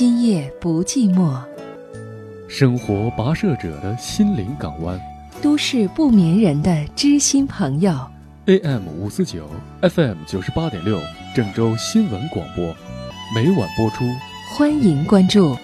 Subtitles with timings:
[0.00, 1.38] 今夜不寂寞，
[2.48, 4.98] 生活跋涉者的心灵港湾，
[5.42, 7.94] 都市不眠人的知心朋友。
[8.46, 9.46] AM 五四九
[9.82, 10.98] ，FM 九十八点六，
[11.36, 12.74] 郑州新闻广播，
[13.34, 14.06] 每晚播出。
[14.56, 15.54] 欢迎关注。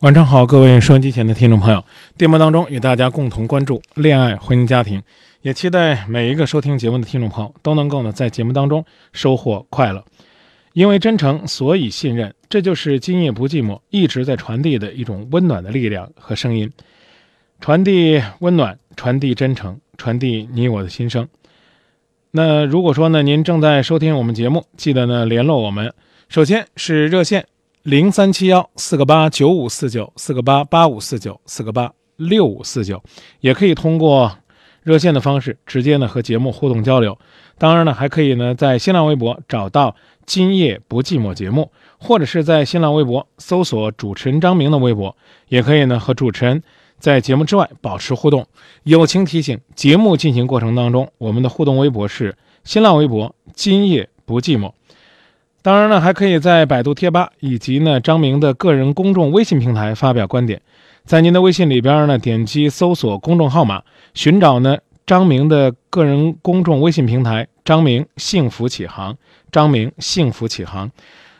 [0.00, 1.84] 晚上好，各位收音机前的听众朋友，
[2.16, 5.02] 电波当中与大家共同关注恋爱、婚姻、家庭，
[5.42, 10.02] 也期待每一个收听节目的听众朋友都能够呢在节目当中收获快乐。
[10.72, 16.72] 因为真诚，所以信任，这就是今夜不寂寞一直在传递的一种温暖的力量和声音，
[17.60, 21.28] 传递温暖，传递真诚，传递你我的心声。
[22.30, 25.92] 那如果说呢，您正在收听我们节目，记得呢联络我们，
[26.30, 27.44] 首先是热线。
[27.82, 33.02] 零三七幺四个八九五四九四个八八五四九四个八六五四九，
[33.40, 34.30] 也可以通过
[34.82, 37.16] 热线的方式直接呢和节目互动交流。
[37.56, 45.16] 当然呢，还可以呢在新浪微博找到“今夜不寂寞”节目，或者是在新浪微博搜索主持人张明的微博，
[45.48, 46.62] 也可以呢和主持人
[46.98, 48.46] 在节目之外保持互动。
[48.82, 54.72] 友情提醒：节目进行过程当中，我们的互动微博是新浪微博“今夜不寂寞”。
[55.62, 60.62] 当然呢，还可以在百度贴吧以及呢张明的个人公众微信平台发表观点。
[61.04, 63.82] 在您的微信里边呢，点击搜索公众号码，
[64.14, 69.16] 寻找呢张明的个人公众微信平台“张明幸福启航”。
[69.52, 70.90] 张明幸福启航。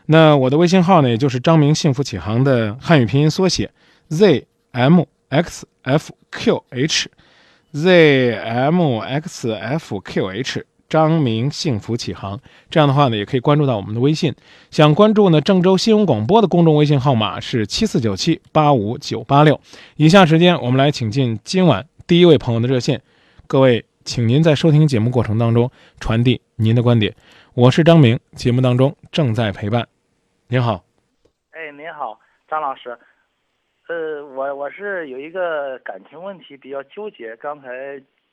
[0.07, 3.71] 那我的微信号呢，也就是张明幸福启航的汉语拼音缩写
[4.09, 10.65] z m x f q h，z m x f q h。
[10.91, 14.35] 张明幸福启航，这样的话呢，也可以关注到我们的微信。
[14.71, 19.61] 想关注呢郑州新闻广播的公众微信号码是七四九七八五九八六。
[19.97, 23.01] 以下时间，我们来请进今晚第一位朋友的热线。
[23.47, 25.71] 各位，请您在收听节目过程当中
[26.01, 27.15] 传递您的观点。
[27.55, 29.87] 我是张明，节目当中正在陪伴。
[30.49, 30.85] 您好，
[31.53, 32.19] 哎，您好，
[32.49, 32.99] 张老师。
[33.89, 37.69] 呃，我我是有一个感情问题比较纠结，刚才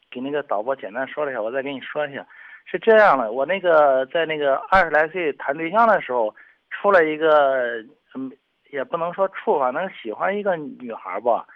[0.10, 2.26] 给那个导播简单说了一下，我再给你说一下。
[2.70, 6.36] 是这样的，我那个在那个二十来岁谈对象的时候，
[6.70, 7.82] 处了一个，
[8.14, 8.30] 嗯，
[8.72, 11.48] 也不能说处，反正喜欢一个女孩吧，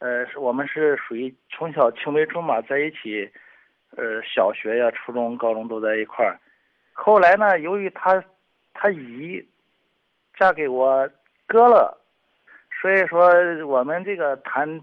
[0.00, 3.26] 呃，是我们是属于从小青梅竹马在一起，
[3.96, 6.38] 呃，小学呀、初中、高中都在一块儿。
[6.92, 8.22] 后来呢，由于她，
[8.74, 9.42] 她姨
[10.38, 11.08] 嫁给我
[11.46, 11.98] 哥了，
[12.82, 13.30] 所以说
[13.66, 14.78] 我们这个谈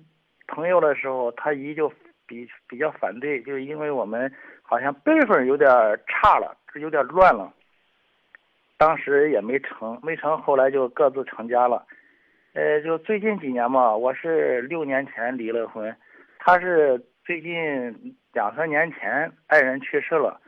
[0.48, 1.88] 朋友的时候，她姨就
[2.26, 4.34] 比比较反对，就是因为我们。
[4.70, 5.70] 好像辈分有点
[6.08, 7.54] 差了，有点乱了。
[8.78, 11.86] 当时也没成，没成，后来就各自成家了。
[12.54, 15.96] 呃，就最近几年嘛，我是六年前离了婚，
[16.40, 20.40] 他是最近两三年前爱人去世了。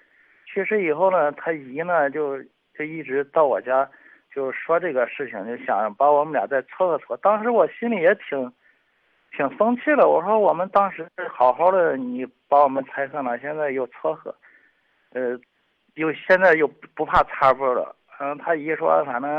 [0.45, 2.43] 去世以后呢，他姨呢就
[2.77, 3.89] 就一直到我家，
[4.35, 7.15] 就说这个事情，就想把我们俩再撮合撮。
[7.17, 8.51] 当时我心里也挺。
[9.31, 14.35] 挺生气的，我说我们当时好好的，你把我们拆散了，现在又撮合，
[15.11, 15.39] 呃，
[15.93, 17.95] 又现在又不怕插步了。
[18.19, 19.31] 嗯，他一说，反正，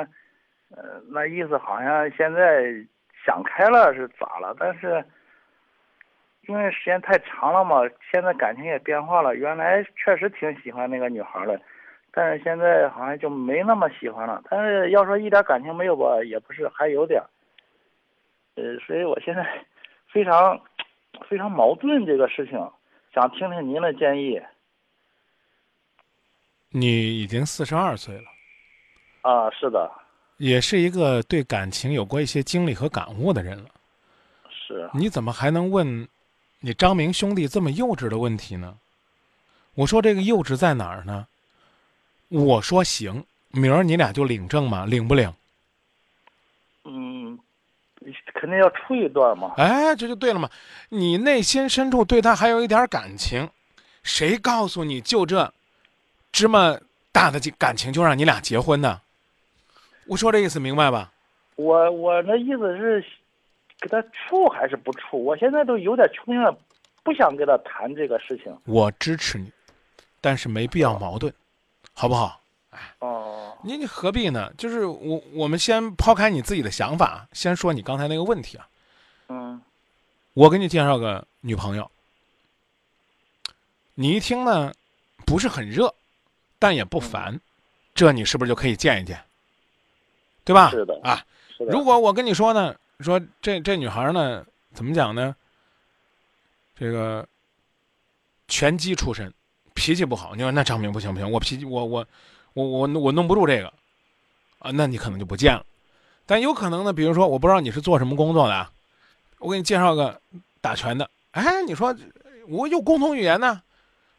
[0.70, 2.72] 呃，那意思好像现在
[3.26, 4.56] 想开了是咋了？
[4.58, 5.04] 但是，
[6.46, 9.34] 因为时间太长了嘛，现在感情也变化了。
[9.34, 11.60] 原来确实挺喜欢那个女孩的，
[12.12, 14.40] 但是现在好像就没那么喜欢了。
[14.48, 17.26] 但是要说一点感情没有吧，也不是，还有点儿。
[18.54, 19.44] 呃，所以我现在。
[20.12, 20.60] 非常
[21.28, 22.58] 非常矛盾这个事情，
[23.14, 24.40] 想听听您的建议。
[26.70, 28.24] 你已经四十二岁了，
[29.22, 29.90] 啊，是的，
[30.36, 33.70] 也是一个对感情有过一些经历和感悟的人了。
[34.48, 36.08] 是，你怎么还能问
[36.60, 38.78] 你张明兄弟这么幼稚的问题呢？
[39.74, 41.26] 我说这个幼稚在哪儿呢？
[42.28, 45.32] 我说行，明儿你俩就领证嘛，领不领？
[46.84, 47.19] 嗯。
[48.34, 49.54] 肯定要处一段嘛。
[49.56, 50.48] 哎，这就对了嘛。
[50.88, 53.48] 你内心深处对他还有一点感情，
[54.02, 55.52] 谁告诉你就这
[56.32, 56.78] 芝麻
[57.12, 59.00] 大的感情就让你俩结婚呢？
[60.06, 61.12] 我说这意思明白吧？
[61.56, 63.04] 我我那意思是，
[63.80, 65.22] 给他处还是不处？
[65.22, 66.56] 我现在都有点穷了，
[67.04, 68.56] 不想跟他谈这个事情。
[68.64, 69.52] 我支持你，
[70.20, 71.32] 但是没必要矛盾，
[71.92, 72.39] 好不好？
[73.00, 74.52] 哦，你你何必呢？
[74.58, 78.68] 就是我我们先抛开你自己的想法，先说你刚才那个问题啊。
[79.28, 79.60] 嗯
[80.34, 81.90] 我给你介绍个女朋友，
[83.94, 84.72] 你一听呢，
[85.26, 85.92] 不是很热，
[86.58, 87.40] 但也不烦，
[87.94, 89.20] 这你是不是就可以见一见？
[90.44, 90.70] 对吧？
[90.70, 91.24] 是的啊，
[91.58, 91.72] 是的。
[91.72, 95.34] 如果我跟你说呢，说这这女孩呢，怎么讲呢？
[96.78, 97.28] 这个
[98.46, 99.32] 拳击出身，
[99.74, 100.34] 脾气不好。
[100.34, 102.06] 你说那张明不行不行，我脾气我我
[102.54, 103.72] 我我我弄不住这个
[104.58, 105.64] 啊，那你可能就不见了。
[106.26, 108.70] 但有可能呢，比如说我不知道你是做什么工作的啊，
[109.38, 110.20] 我给你介绍个
[110.60, 111.10] 打拳的。
[111.32, 111.94] 哎，你说
[112.48, 113.62] 我有共同语言呢，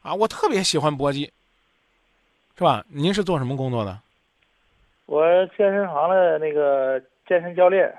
[0.02, 1.32] 啊，我特别喜欢搏击，
[2.56, 2.84] 是吧？
[2.88, 3.98] 您是做什么工作的？
[5.06, 5.24] 我
[5.56, 7.92] 健身房的那个健身教练。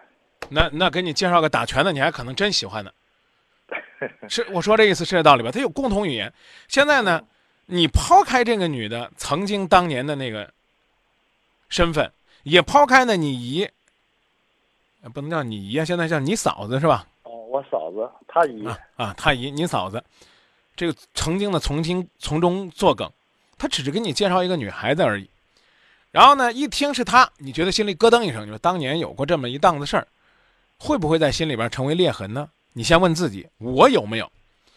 [0.50, 2.92] 那那给你介绍个打拳的，你还可能真喜欢呢。
[4.28, 5.50] 是我说这意思是这道理吧？
[5.52, 6.32] 他有共同语言。
[6.68, 7.24] 现在呢，
[7.66, 10.52] 你抛开这个女的曾经当年的那个
[11.70, 12.12] 身份，
[12.44, 13.70] 也抛开呢你姨，
[15.02, 17.08] 呃不能叫你姨啊，现在叫你嫂子是吧？
[17.24, 18.66] 哦，我嫂子，她姨。
[18.66, 20.04] 啊啊，他姨你嫂子，
[20.76, 23.10] 这个曾经的从经从中作梗，
[23.58, 25.30] 他只是给你介绍一个女孩子而已。
[26.12, 30.08] 然后呢，一听是她，你觉得心里咯噔一声，你说当年有过这么一档子事儿，
[30.78, 32.50] 会不会在心里边成为裂痕呢？
[32.74, 34.32] 你先问自己，我有没有？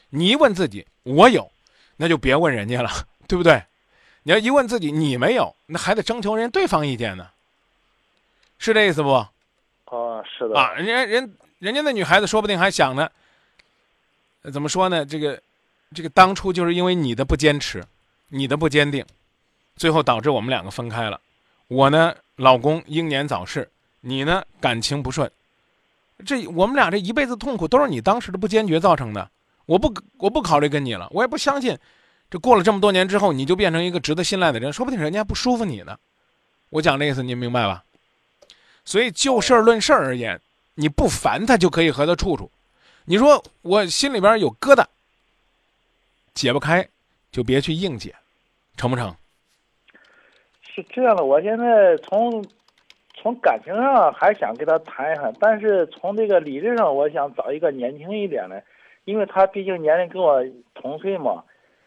[0.09, 1.51] 你一问自己，我有，
[1.97, 2.91] 那就别问人家了，
[3.27, 3.63] 对不对？
[4.23, 7.29] 你要一问自己，你没有，那还得征求人对方意见呢，
[8.59, 9.25] 是这意思不？
[9.85, 10.59] 哦，是的。
[10.59, 13.09] 啊，人家人人家那女孩子说不定还想呢，
[14.43, 15.07] 呃怎么说呢？
[15.07, 15.41] 这个
[15.95, 17.85] 这个当初就是因为你的不坚持，
[18.29, 19.07] 你的不坚定，
[19.77, 21.21] 最后导致我们两个分开了。
[21.69, 23.69] 我呢，老公英年早逝，
[24.01, 25.31] 你呢感情不顺，
[26.27, 29.31] 这我们俩这一辈子痛苦都是你当时的不坚决造成的。
[29.67, 31.77] 我不我不考虑跟你了，我也不相信，
[32.31, 35.99] 这过了这么多年之后，你就变成一个值得信赖的人，说不定人家不舒服你呢。
[36.71, 37.85] 我讲这意思您明白吧？
[38.85, 40.41] 所以就事儿论事儿而言，
[40.75, 42.51] 你不烦他就可以和他处处。
[43.05, 44.85] 你说我心里边有疙瘩，
[46.35, 46.89] 解不开，
[47.31, 48.15] 就别去硬解，
[48.77, 49.15] 成不成？
[50.63, 52.45] 是这样的，我现在从
[53.15, 58.63] 从感情上还想跟他谈一谈，但是从这个理智上，我想找一个年轻一点的，
[59.07, 60.45] 因为他毕竟年龄跟我
[60.75, 61.43] 同岁嘛，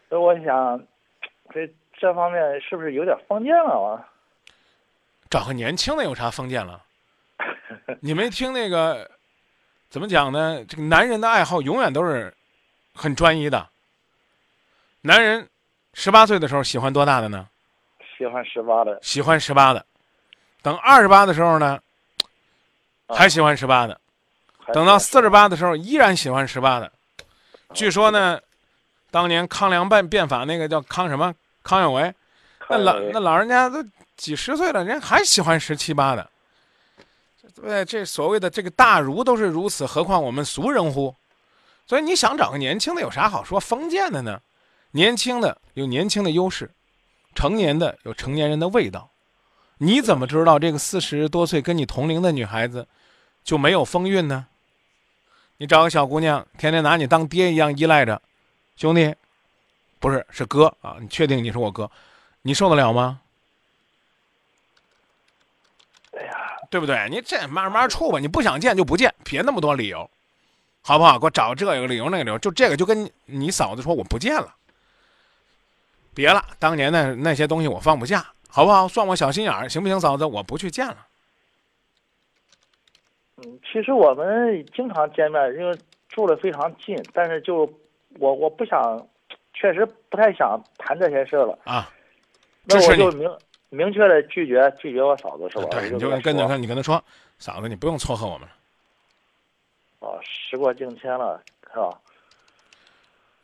[0.08, 0.82] 所以我想，
[1.54, 4.08] 这这方面是不是有点封建了啊？
[5.28, 6.82] 找个年轻的有啥封建了？
[8.00, 9.08] 你没听那个
[9.90, 10.64] 怎么讲呢？
[10.66, 12.34] 这个男人的爱好永远都是
[12.94, 13.68] 很专一的。
[15.02, 15.46] 男人
[15.92, 17.46] 十八岁的时候喜欢多大的呢？
[18.16, 19.84] 喜欢十八的，喜欢十八的。
[20.62, 21.78] 等二十八的时候呢，
[23.06, 24.00] 啊还喜欢十八的。
[24.72, 26.90] 等到四十八的时候，依然喜欢十八的。
[27.72, 28.40] 据说呢，
[29.10, 32.14] 当年康梁变变法那个叫康什么康有为，
[32.68, 33.84] 那老那老人家都
[34.16, 36.28] 几十岁了，人还喜欢十七八的。
[37.42, 37.84] 对不对？
[37.84, 41.14] 这所谓的这个大儒都是如此，何况我们俗人乎？
[41.86, 44.40] 所以你想找个年轻的有啥好说封建的呢？
[44.92, 46.70] 年轻的有年轻的优势，
[47.34, 49.10] 成年的有成年人的味道。
[49.78, 52.86] 你怎么知道这个四十多岁跟你同龄的女孩子
[53.42, 54.46] 就没有风韵呢？
[55.60, 58.22] 你找个小姑娘，天天拿你当爹一样依赖着，
[58.76, 59.14] 兄弟，
[59.98, 60.96] 不是是哥啊？
[60.98, 61.90] 你确定你是我哥？
[62.40, 63.20] 你受得了吗？
[66.16, 66.32] 哎呀，
[66.70, 67.06] 对不对？
[67.10, 70.08] 你这慢慢处吧，你不想见就不见，别那么多理由，
[70.80, 71.18] 好不好？
[71.18, 74.54] 给我找这个理由那个理由，就这个就跟你你嫂子说我不见了，
[76.14, 78.88] 别了，当年那那些东西我放不下，好不好？
[78.88, 80.24] 算我小心眼儿，行不行，嫂子？
[80.24, 81.06] 我不去见了。
[83.42, 85.76] 嗯，其实我们经常见面，因为
[86.08, 87.70] 住的非常近，但是就
[88.18, 89.06] 我我不想，
[89.54, 91.58] 确实不太想谈这些事了。
[91.64, 91.90] 啊，
[92.64, 93.30] 那我就明
[93.70, 95.68] 明确的拒绝拒绝我嫂子是吧？
[95.70, 97.02] 对，你就跟着说他，你跟他说，
[97.38, 100.08] 嫂子，你不用撮合我们了。
[100.08, 101.42] 啊，时过境迁了，
[101.72, 101.98] 是吧？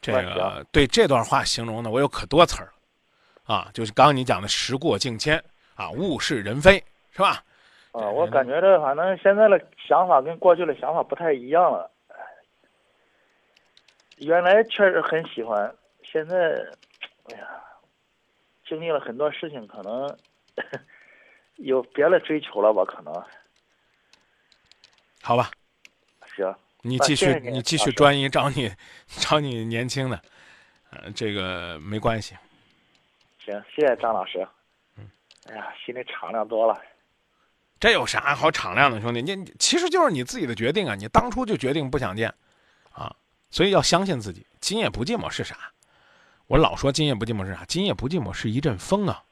[0.03, 2.73] 这个对这段话形容的，我有可多词儿，
[3.45, 5.43] 啊，就是刚刚你讲的时过境迁
[5.75, 7.43] 啊，物是人非，是吧？
[7.97, 11.91] 啊，我感觉这反正现在的想法跟过去的想法不太一样了。
[14.19, 16.37] 原来确实很喜欢，现在，
[17.33, 17.49] 哎呀，
[18.67, 20.15] 经历了很多事情，可能
[21.57, 22.85] 有别的追求了吧？
[22.85, 23.12] 可能
[25.23, 25.50] 好吧，
[26.35, 28.71] 行，你继续啊谢谢，您你继续专一，找你
[29.09, 30.21] 找你年轻的，
[30.91, 32.37] 呃，这个没关系。
[33.38, 34.47] 行，谢谢张老师。
[34.99, 35.11] 嗯，
[35.47, 36.79] 哎呀，心里敞亮多了。
[37.87, 39.23] 这有啥好敞亮的，兄弟？
[39.23, 40.97] 你你其实就是你自己的决定啊！
[40.97, 42.35] 你当初就决定不想见，
[42.90, 43.14] 啊，
[43.49, 45.57] 所以要相信自己，今夜不寂寞是啥？
[46.49, 47.64] 我老说今夜不寂寞是啥？
[47.69, 49.23] 今夜不寂寞是一阵风啊！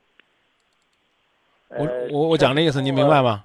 [1.70, 3.44] 我呃我我讲这意思，您明白吗？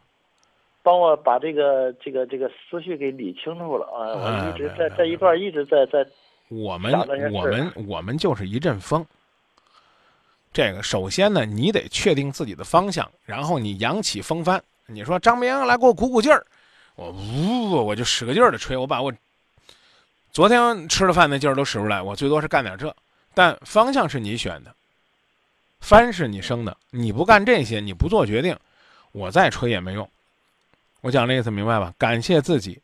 [0.83, 4.13] 帮我把这个这个这个思绪给理清楚了啊！
[4.13, 6.07] 哎我一直在这一段一直在在
[6.49, 6.93] 我们
[7.33, 9.03] 我们我们就是一阵风。
[10.53, 14.63] 这个首先呢，你得确定自己的方向，然后你扬起风帆。
[14.89, 16.45] 你说张明来给我鼓鼓劲儿，
[16.95, 19.13] 我呜我就使个劲儿的吹，我把我
[20.31, 22.93] 昨天吃了饭那劲儿都使出来，我最多是干点这。
[23.33, 24.75] 但方向是你选的，
[25.79, 28.57] 帆是你生的，你不干这些，你不做决定，
[29.11, 30.09] 我再吹也没用。
[31.01, 31.93] 我讲这意思明白吧？
[31.97, 32.81] 感谢自己，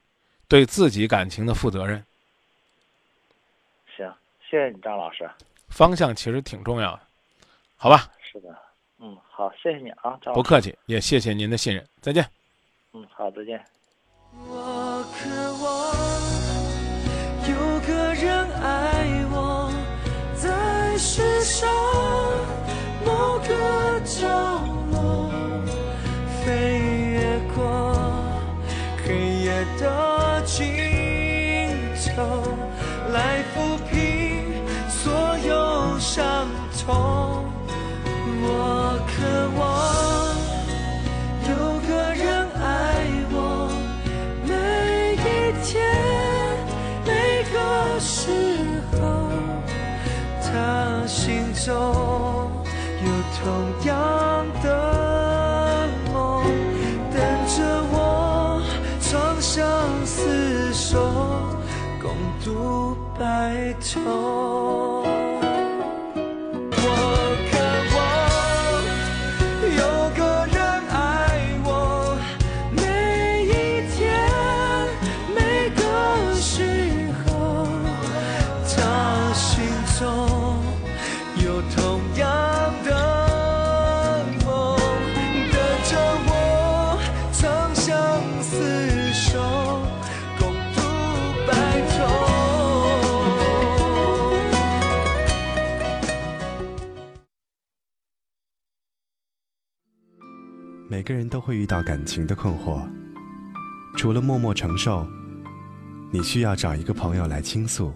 [0.48, 2.04] 对自己感情的负责任。
[3.98, 4.10] 行，
[4.50, 5.30] 谢谢你张老师。
[5.68, 7.02] 方向其实挺重要的，
[7.76, 8.10] 好吧？
[8.32, 8.56] 是的，
[9.00, 10.34] 嗯，好，谢谢你啊，张。
[10.34, 12.26] 不客气，也谢谢您的信任，再见。
[12.94, 13.64] 嗯，好，再见。
[14.48, 15.30] 我渴
[15.64, 15.66] 望
[17.50, 17.56] 有
[17.88, 19.70] 个人爱我，
[20.36, 21.70] 在世上
[51.66, 53.44] 中有同
[53.88, 56.44] 样的梦，
[57.12, 57.56] 等着
[57.92, 58.62] 我
[59.00, 59.66] 长相
[60.06, 61.00] 厮守，
[62.00, 62.12] 共
[62.44, 64.55] 度白头。
[100.88, 102.80] 每个人都会遇到感情的困惑，
[103.98, 105.06] 除了默默承受，
[106.12, 107.92] 你需要找一个朋友来倾诉。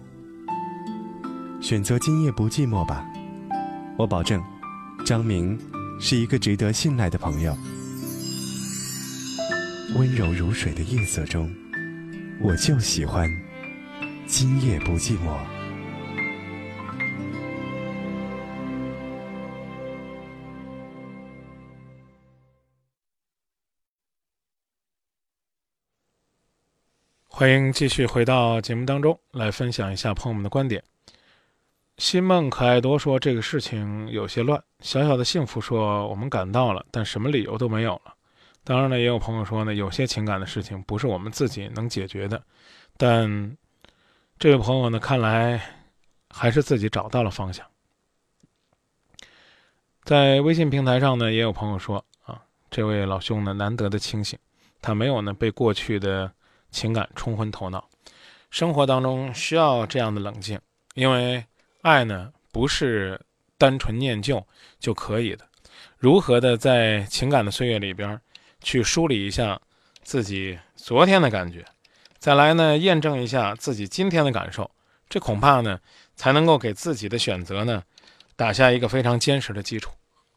[1.60, 3.06] 选择今夜不寂寞吧，
[3.96, 4.42] 我保证，
[5.06, 5.56] 张明
[6.00, 7.56] 是一个值得信赖的朋友。
[9.94, 11.48] 温柔如水的夜色中，
[12.40, 13.30] 我就喜欢
[14.26, 15.59] 今夜不寂寞。
[27.40, 30.84] 欢迎继续回到节目当中来分享一下朋友们的观点。
[31.96, 38.12] 新梦可爱多说这个事情有些乱，小小的幸福说我们赶到了，但什么理由都没有了。
[38.62, 42.42] 当然呢，也有朋友说呢，有些情感的事情不是我们自己能解决的，
[42.98, 43.56] 但
[44.38, 45.58] 这位朋友呢，看来
[46.28, 47.66] 还是自己找到了方向。
[50.04, 54.38] 在微信平台上呢，也有朋友说啊，这位老兄呢，难得的清醒，
[54.82, 56.30] 他没有呢被过去的
[56.70, 57.88] 情感冲昏头脑。
[58.50, 60.58] 生活当中需要这样的冷静，
[60.94, 61.44] 因为
[61.82, 63.20] 爱呢不是
[63.56, 64.44] 单纯念旧
[64.78, 65.46] 就可以的。
[65.96, 68.20] 如何的在情感的岁月里边
[68.60, 69.60] 去梳理一下
[70.02, 71.64] 自己昨天的感觉，
[72.18, 74.70] 再来呢验证一下自己今天的感受，
[75.08, 75.78] 这恐怕呢
[76.16, 77.82] 才能够给自己的选择呢
[78.34, 79.90] 打下一个非常坚实的基础。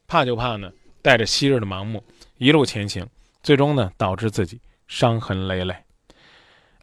[0.05, 0.71] 怕就怕呢
[1.01, 2.03] 带着昔日的盲目
[2.37, 3.07] 一路前行，
[3.41, 5.75] 最终呢导致自己伤痕累累。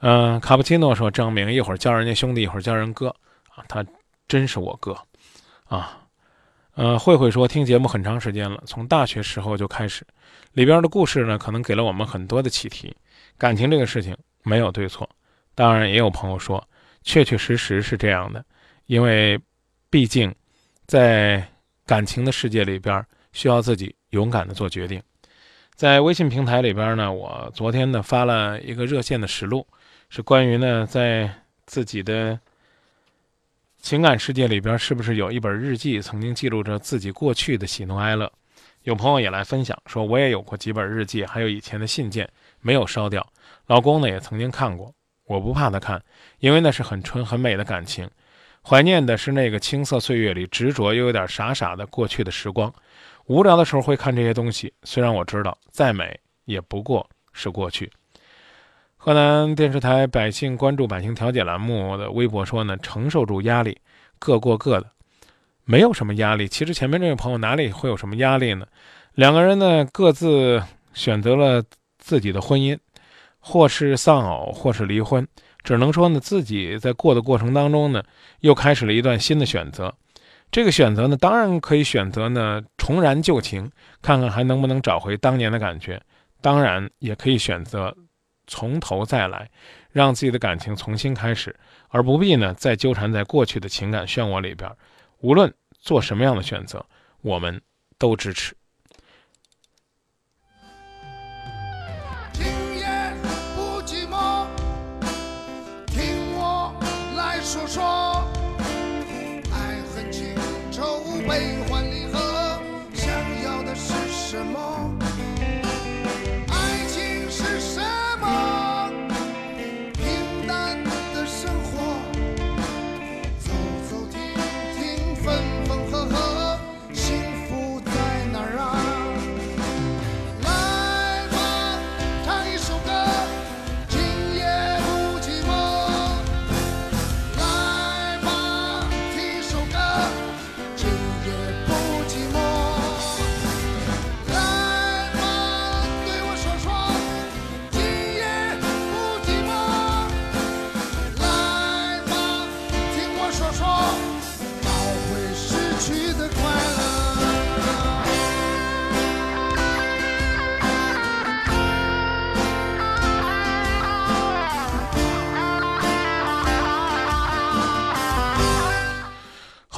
[0.00, 3.08] 嗯、卡布奇诺说：“张明一会儿叫人家兄弟，一会儿叫人哥
[3.54, 3.84] 啊，他
[4.28, 4.96] 真是我哥
[5.64, 5.96] 啊。”
[6.74, 10.06] 呃，慧慧说：“听节目很长时间了，从大学时候就开始，
[10.52, 12.94] 里边的故事呢，可能给了我们很多的启迪。
[13.36, 15.06] 感情这个事情没有对错，
[15.54, 16.66] 当然也有朋友说，
[17.02, 18.42] 确确实实是这样的，
[18.86, 19.38] 因为
[19.90, 20.34] 毕竟
[20.86, 21.46] 在
[21.84, 25.02] 感情的世界里边，需要自己勇敢的做决定。
[25.74, 29.66] 在微信平台里边呢，我昨天呢发了一个热线的实录，
[30.10, 31.32] 是关于呢在
[31.66, 32.38] 自己的
[33.80, 38.30] 情感世界里边，是不是有一本日记，曾经记录着自己过去的喜怒哀乐。
[38.82, 42.28] 有朋友也来分享说，我也有过几本日记，还有以前的信件
[42.60, 43.24] 没有烧掉。
[43.66, 44.92] 老公呢也曾经看过，
[45.26, 46.02] 我不怕他看，
[46.40, 48.10] 因为那是很纯很美的感情。
[48.62, 52.74] 怀念的是那个青涩岁月里执着又有点傻傻的过去的时光。
[53.26, 57.88] 无聊的时候会看这些东西，虽然我知道再美也不过是过去。
[59.02, 63.78] 河南电视台百姓关注百姓调解栏目的微博说呢，承受住压力，
[64.18, 64.90] 各过各的，
[65.64, 66.46] 没有什么压力。
[66.46, 68.66] 其实前面这位朋友哪里会有什么压力呢？
[69.14, 71.64] 两个人呢各自选择了
[71.96, 72.78] 自己的婚姻，
[73.38, 75.26] 或是丧偶，或是离婚，
[75.62, 78.04] 只能说呢自己在过的过程当中呢，
[78.40, 79.94] 又开始了一段新的选择。
[80.50, 85.98] 这个选择呢，当然可以选择呢重燃旧情，看看还能不能找回当年的感觉；
[86.42, 87.96] 当然也可以选择。
[88.50, 89.48] 从头再来，
[89.92, 91.54] 让自己的感情重新开始，
[91.88, 94.68] 而不必呢再纠缠在过去的情感漩涡里边。
[95.20, 96.84] 无论做什么样的选择，
[97.20, 97.62] 我们
[97.96, 98.56] 都支持。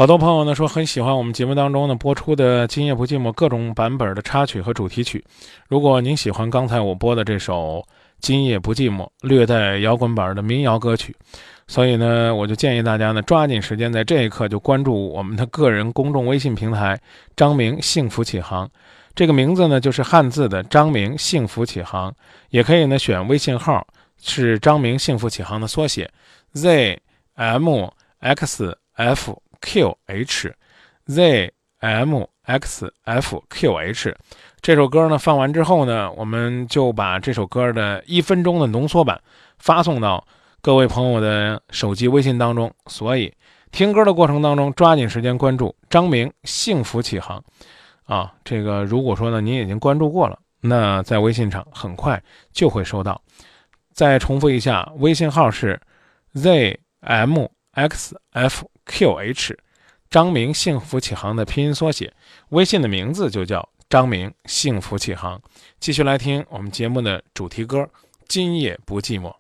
[0.03, 5.25] 好多朋友呢说很喜欢我们节目当中呢播出的《今夜不寂寞》各种版本的插曲和主题曲。
[5.69, 7.79] 如果您喜欢刚才我播的这首
[8.19, 11.15] 《今夜不寂寞》，略带摇滚版的民谣歌曲，
[11.69, 17.01] 所以呢，我就建议大家呢抓紧时间在这一刻就关注我们的个人公众微信平台
[17.37, 18.69] “张明幸福启航”。
[19.15, 22.13] 这个名字呢就是汉字的“张明幸福启航”，
[22.51, 23.87] 也可以呢选微信号
[24.21, 26.11] 是“张明幸福启航”的缩写
[26.55, 27.01] ，z
[27.37, 27.89] m
[28.19, 30.53] x f q h
[31.07, 34.15] z m x f q h。
[34.61, 39.21] 这首歌呢放完之后呢，我们就把这首歌的一分钟的浓缩版
[39.59, 40.25] 发送到
[40.61, 42.73] 各位朋友的手机微信当中。
[42.87, 43.33] 所以
[43.71, 47.43] 听歌的过程当中，抓紧时间关注张明幸福启航
[48.05, 48.33] 啊。
[48.45, 52.23] 这个如果说呢您已经关注过了，那在微信上很快
[52.53, 53.21] 就会收到。
[53.93, 55.81] 再重复一下，微信号是
[56.35, 59.57] z m x f q h，
[60.11, 62.13] 张明幸福启航的拼音缩写。
[62.51, 65.41] 微信的名字就叫张明幸福启航。
[65.81, 67.79] 继续来听我们节目的主题歌
[68.29, 69.31] 《今夜不寂寞》。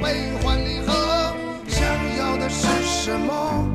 [0.00, 1.34] 悲欢离合，
[1.68, 3.71] 想要的是什么？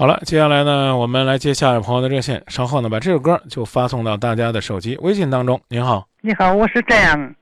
[0.00, 5.60] 好了，接下来呢，我们来接下一位朋友的热线，稍后呢把这首歌就发送到大家的手机微信当中。
[5.68, 7.34] 您好，你好，我是这样，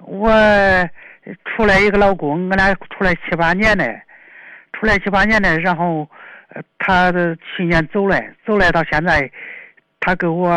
[0.00, 0.30] 我
[1.44, 3.84] 出来一个老公，我俩出来七八年了，
[4.72, 6.08] 出来七八年了，然后
[6.48, 9.30] 呃他的去年走了，走了到现在，
[10.00, 10.48] 他跟我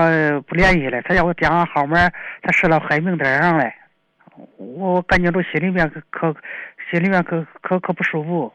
[0.48, 2.10] 不联系了，他要我电话号码，
[2.42, 3.70] 他设到黑名单上了，
[4.56, 6.02] 我感觉到心里面可
[6.32, 6.36] 可
[6.90, 8.54] 心里面可可可不舒服。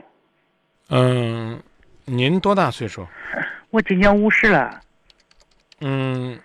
[0.88, 1.62] 嗯，
[2.06, 3.06] 您多大岁数？
[3.70, 4.80] 我今年五十了，
[5.80, 6.38] 嗯，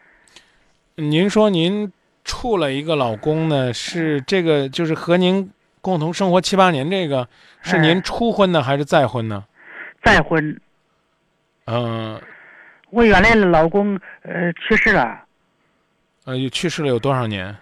[0.95, 1.91] 您说您
[2.23, 7.27] 处了一个老公呢，是这个就是和您共同生活七八年，这个
[7.61, 9.45] 是哎您初婚呢还是再婚呢？
[10.03, 10.59] 再婚。
[11.65, 12.19] 嗯
[12.89, 15.23] 我原来的老公呃去世了，
[16.25, 17.55] 呃，去世了有多少年？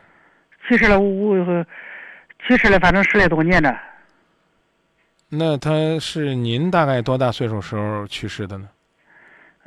[0.68, 1.36] 去世了五
[2.48, 3.78] 去世了，反正十来多年了。
[5.30, 8.70] 那他是您大概多大岁数时候去世的呢？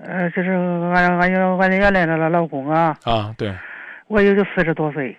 [0.02, 3.54] 呃，就是俺俺原俺原来那个老公啊，啊，对，
[4.06, 5.14] 我也就四十多岁，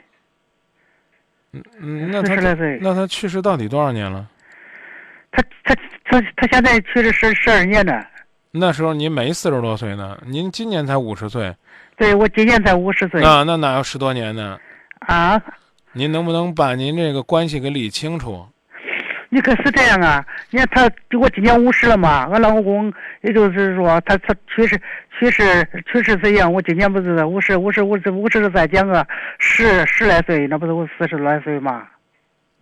[1.52, 2.80] 嗯，那四他。
[2.82, 4.28] 那他去世到底多少年了？
[5.32, 5.76] 他他
[6.06, 8.04] 他他现在去世十十二年了。
[8.50, 11.56] 那时候您没四十多岁呢，您今年才五十岁，
[11.96, 14.58] 对我今年才五十岁啊那哪有十多年呢？
[15.02, 15.40] 啊！
[15.94, 18.48] 您能不能把您这个关系给理清楚？
[19.34, 20.26] 你可是这样啊？
[20.50, 24.78] 你看他，我今年五十了嘛，俺老公也就是说他他去世
[25.18, 29.08] 去世去世这样，我今年不是五十五十五十五十再减个
[29.40, 31.88] 十十来岁，那不是我四十来岁嘛？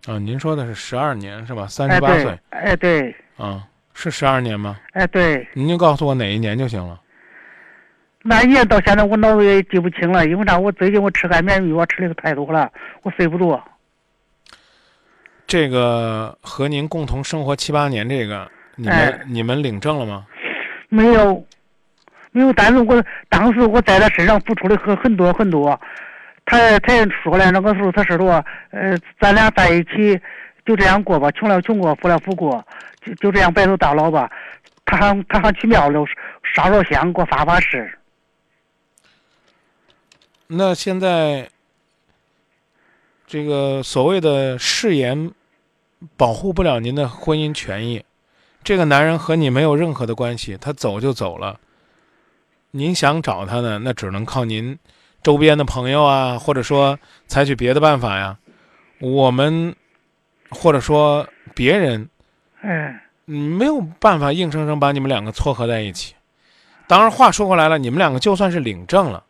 [0.06, 1.66] 啊，您说的是十二年是吧？
[1.66, 4.78] 三哎十八岁对，哎对，啊，是十二年吗？
[4.92, 7.00] 哎对，您就告诉我哪一年就行了。
[8.22, 10.56] 那一年到现在我脑子也记不清了，因为啥？
[10.56, 12.70] 我最近我吃安眠药吃的太多了，
[13.02, 13.60] 我睡不着。
[15.50, 20.24] 这个和您共同生活七八年，这个你们、哎你们领证了吗？
[20.88, 21.44] 没有，
[22.30, 22.52] 没有。
[22.52, 25.78] 但是我当时我在他身上付出的很很多很多。
[26.46, 30.20] 他他也说了，那个时候他说说，呃，咱俩在一起
[30.64, 32.64] 就这样过吧，穷了穷过，富了富过，
[33.04, 34.30] 就就这样白头到老吧。
[34.84, 35.98] 他还他还去庙里
[36.54, 37.98] 烧烧香，给我发发誓。
[40.46, 41.48] 那现在
[43.26, 45.32] 这个所谓的誓言
[46.16, 48.04] 保护不了您的婚姻权益，
[48.64, 51.58] 这个男人和你没有任何的关系，他走就走了。
[52.70, 54.78] 您想找他呢，那只能靠您
[55.22, 58.38] 周边的朋友啊，或者说采取别的办法呀。
[59.00, 59.74] 我们
[60.50, 62.08] 或者说别人，
[62.62, 66.14] 嗯，嗯，没有办法硬生生把你们两个撮合在一起。
[66.86, 69.24] 当然，话说回来了，你们两个就算是领证了，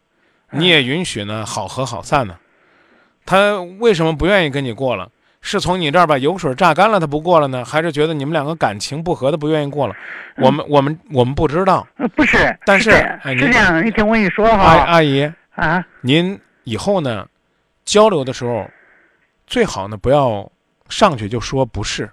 [0.50, 2.38] 你也允许呢好合好散呢。
[3.24, 5.11] 他为什么不愿意跟你过了？
[5.42, 9.94] 是从你这儿把油水榨干了，他不过了呢，还是觉得你们两个感情不和，他不愿意过了？
[10.37, 11.87] 我们我们我们不知道。
[11.96, 17.26] 呃不是，但是哎是这样，你听我跟你说哈阿姨，啊，您以后呢
[17.85, 18.68] 交流的时候，
[19.46, 20.50] 最好呢不要
[20.88, 22.05] 上去就说不是，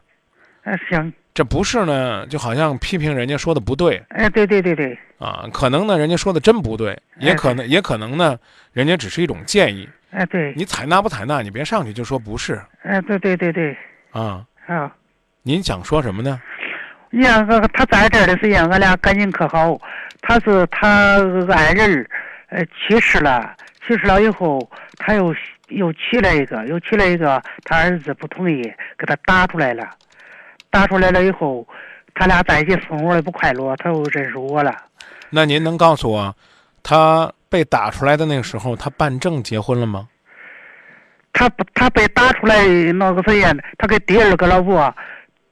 [0.63, 8.35] 啊行，这不是呢就好像批评人家说的不对哎对对对对，啊，可能呢人家说的真不对，也哎可能也可能呢
[8.73, 13.77] 人家只是一种建议，哎对，你采纳不采纳，你别上去就说不是哎对对对对，
[14.09, 14.43] 啊。
[14.65, 14.91] 啊。
[15.43, 16.41] 您想说什么呢？
[17.11, 19.79] 你看，他他在这儿的时间，俺俩感情可好。
[20.21, 21.19] 他是他
[21.53, 22.09] 爱人儿，
[22.49, 24.59] 呃，去世了，去世了以后，
[24.97, 25.35] 他又
[25.67, 28.63] 又娶了一个，又娶了一个，他儿子不同意，
[28.97, 29.87] 给他打出来了。
[30.69, 31.67] 打出来了以后，
[32.13, 34.75] 他俩在一起生活的不快乐，他又认识我了。
[35.29, 36.35] 那您能告诉我，
[36.83, 40.07] 他被打出来的那个时候，他办证结婚了吗？
[41.33, 44.93] 他不，他被打出来那个时间，他跟第二个老婆，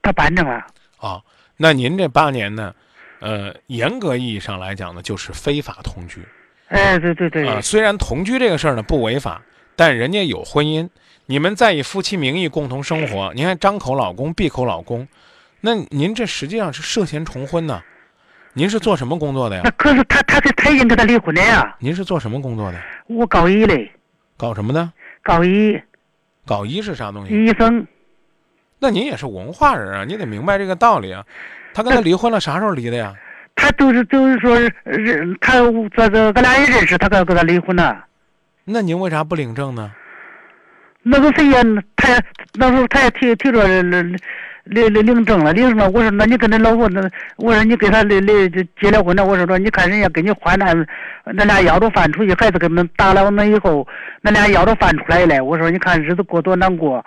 [0.02, 0.66] 他办证了。
[1.00, 1.22] 哦，
[1.58, 2.74] 那您这八年呢，
[3.20, 6.22] 呃，严格意义上来讲呢，就是非法同居。
[6.70, 9.42] 哎，对对对，啊，虽然同居这个事儿呢不违法，
[9.76, 10.90] 但人家有婚姻，
[11.28, 13.34] 你们在以夫妻名义共同生活。
[13.34, 15.08] 您还张口老公闭口老公，
[15.62, 17.82] 那您这实际上是涉嫌重婚呢。
[18.54, 19.72] 您是做什么工作的呀那？
[19.72, 21.76] 可是他他是他已经跟他离婚了呀。
[21.80, 22.80] 您是做什么工作的？
[23.08, 23.92] 我高一嘞，
[24.38, 24.92] 搞什么的？
[25.24, 25.82] 高一
[26.46, 27.34] 搞医是啥东西？
[27.34, 27.86] 医生。
[28.78, 31.26] 那您也是文化人啊，你得明白这个道理啊。
[31.74, 33.14] 他跟他离婚了，啥时候离的呀？
[33.56, 35.54] 他就是就是说认他
[35.96, 38.06] 这这俺俩也认识，他跟跟他离婚了。
[38.64, 39.92] 那您为啥不领证呢？
[41.08, 41.62] 那个谁呀，
[41.96, 42.20] 他也
[42.56, 44.18] 那时候他也提提着领
[44.64, 45.88] 领领领证了，领证了。
[45.92, 47.00] 我说那你跟那老婆那，
[47.38, 48.50] 我说你跟他离离
[48.82, 50.74] 结了婚了，我说说你看人家跟你换那
[51.26, 53.88] 那俩要着饭出去，孩子给恁打了那以后，
[54.22, 55.44] 那俩要着饭出来了。
[55.44, 57.06] 我说你看日子过多难过。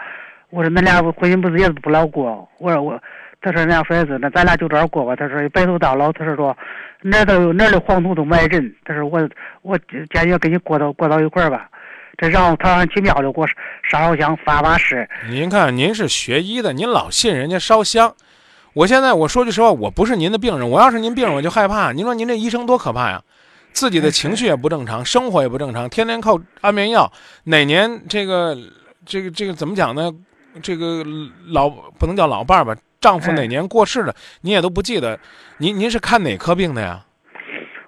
[0.51, 2.49] 我说恁俩婚姻不是也是不老过。
[2.59, 3.03] 我说我，
[3.43, 5.17] 他说人家说的是，那咱俩就这样过吧。
[5.17, 6.57] 他说白头到老，他说说
[7.03, 8.73] 哪都有哪的黄土都埋人。
[8.85, 9.29] 他说我
[9.63, 9.77] 我
[10.11, 11.69] 坚决跟你过到过到一块儿吧。
[12.19, 13.47] 这然后他还去庙里给我
[13.89, 15.09] 烧烧香发发誓。
[15.31, 18.13] 您看，您是学医的，您老信人家烧香。
[18.75, 21.93] 我现在我说句实话，我不是您的病人，我要是您病人，我就害怕。
[21.93, 23.23] 您说您这医生多可怕呀！
[23.73, 27.11] 自己的情绪也不正常， 生活也不正常，天天靠安眠药。
[27.45, 28.57] 哪年这个
[29.07, 30.13] 这个这个怎么讲呢？
[30.61, 31.05] 这个
[31.47, 35.17] 老不能叫老伴儿吧，丈夫哪年过世的，您也都不记得。
[35.59, 37.05] 您您是看哪科病的呀？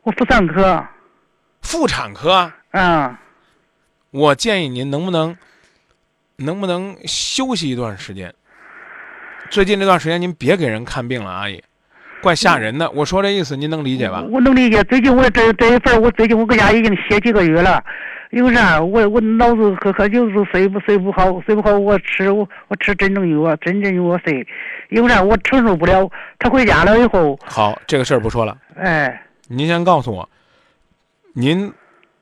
[0.05, 0.87] 我妇产科。
[1.63, 2.53] 妇产科。
[2.71, 3.17] 嗯。
[4.11, 5.37] 我建议您能不能，
[6.37, 8.35] 能不能休息一段时间？
[9.51, 11.63] 最近这段时间您别给人看病了，阿姨，
[12.23, 12.91] 怪吓人的。
[12.91, 14.25] 我说这意思您能理解吧？
[14.31, 14.83] 我能理解。
[14.85, 17.83] 最近我这这一份，我最近我搁家已经歇几个月了，
[18.31, 18.81] 因为啥？
[18.81, 24.47] 我我脑子可可就是睡不睡不好，睡不好我吃我我吃真正药，真正药睡。
[24.91, 25.23] 因为啥？
[25.23, 26.11] 我承受不了。
[26.39, 28.57] 他回家了以后，好，这个事儿不说了。
[28.77, 30.29] 哎，您先告诉我，
[31.35, 31.73] 您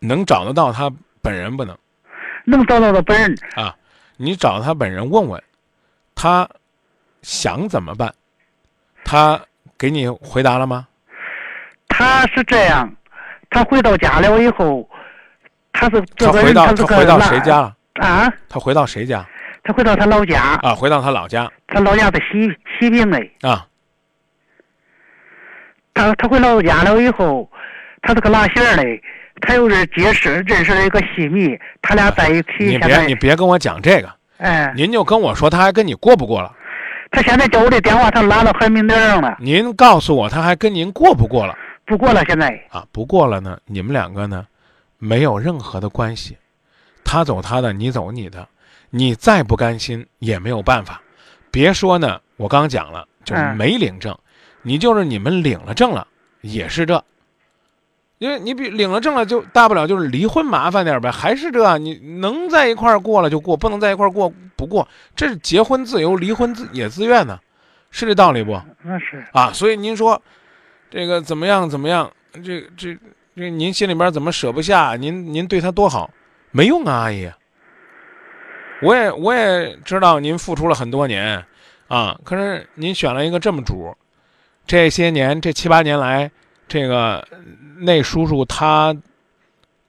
[0.01, 0.91] 能找得到他
[1.29, 1.77] 本人不能？
[2.47, 3.35] 能找到他本人。
[3.55, 3.77] 啊，
[4.17, 5.43] 你找他本人问问，
[6.15, 6.49] 他
[7.21, 8.15] 想怎么办？
[9.05, 9.39] 他
[9.77, 10.89] 给你回答了吗？
[11.87, 12.91] 他是这样，
[13.51, 14.89] 他回到家了以后，
[15.71, 17.77] 他是这他回到他回到谁家了？
[18.01, 18.33] 啊？
[18.49, 19.27] 他回到谁家？
[19.63, 22.49] 他回到他老家，啊，回到他老家他老家在西
[22.81, 23.31] 西平嘞。
[23.43, 23.67] 啊。
[25.93, 27.51] 他他回老家了以后，
[28.01, 29.03] 他这个拉线儿嘞，
[29.41, 32.49] 他又是结识认识了一个戏迷，他俩在一起。
[32.61, 36.53] 你别你别跟我讲这个，哎，您就跟我说他还跟你过不过了。
[37.11, 42.23] 他现在叫我的电话，他拉到黑名单上了，您告诉我他还跟您过不过了不过了。
[42.27, 42.85] 现在啊？
[42.93, 44.47] 不过了呢，你们两个呢
[44.99, 46.37] 没有任何的关系，
[47.05, 48.47] 他走他的，你走你的，
[48.91, 51.01] 你再不甘心也没有办法。
[51.51, 54.15] 别说呢，我刚讲了，就是嗯没领证，
[54.61, 56.07] 你就是你们领了证了，
[56.43, 57.03] 也是这。
[58.19, 67.39] 因为你比领了证了，就大不了就是离婚麻烦点呗，还是这，你能在一块儿过了就过，不能在一块儿过不过，这是结婚自由，离婚自也自愿呢，
[67.91, 68.61] 是这道理不？
[68.83, 70.21] 那是啊，所以您说
[70.91, 72.11] 这个怎么样怎么样？
[72.45, 72.97] 这这
[73.37, 74.97] 这您心里边怎么舍不下？
[74.97, 76.11] 您您对他多好，
[76.51, 77.31] 没用啊，阿姨。
[78.83, 81.45] 我也我也知道您付出了很多年，
[81.89, 83.97] 啊，可是您选了一个这么主，
[84.67, 86.31] 这些年这七八年来，
[86.69, 87.27] 这个
[87.81, 88.97] 那叔叔他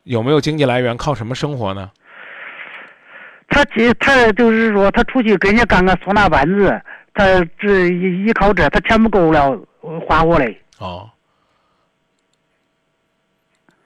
[0.04, 0.96] 有没有经济来源？
[0.98, 1.92] 靠什么生活呢？
[3.48, 6.82] 他这他就是说，他出去给人家干个唢呐班子，
[7.14, 7.26] 他
[7.60, 9.60] 这依依靠这，他钱不够了
[10.08, 10.62] 花我嘞。
[10.78, 11.10] 哦，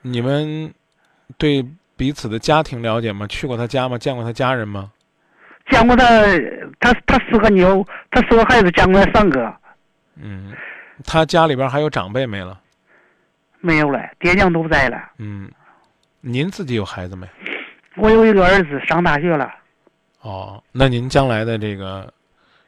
[0.02, 0.74] 你们
[1.38, 3.26] 对彼此的家庭了解吗？
[3.28, 3.98] 去过他家吗？
[3.98, 4.92] 见过他家人吗？
[5.72, 6.06] 见过他，
[6.82, 9.54] 他他四个妞，他四个孩子见过他三个，
[10.18, 10.52] 嗯，
[11.06, 12.60] 他家里边还有长辈没了？
[13.65, 15.02] 没有了，爹娘都不在了。
[15.19, 15.49] 嗯，
[16.19, 17.26] 您自己有孩子没？
[17.95, 19.49] 我有一个儿子上大学了，
[20.19, 22.13] 哦，那您将来的这个，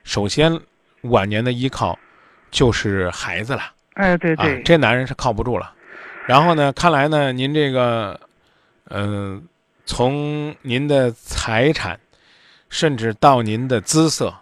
[0.05, 0.57] 首先
[1.01, 1.99] 晚年的依靠
[2.49, 3.61] 就是孩子了。
[3.95, 5.73] 哎，对对，啊，这男人是靠不住了。
[6.25, 8.17] 然后呢，看来呢，您这个，
[8.89, 9.45] 嗯、
[9.85, 11.99] 从您的财产，
[12.69, 14.33] 甚至到您的姿色，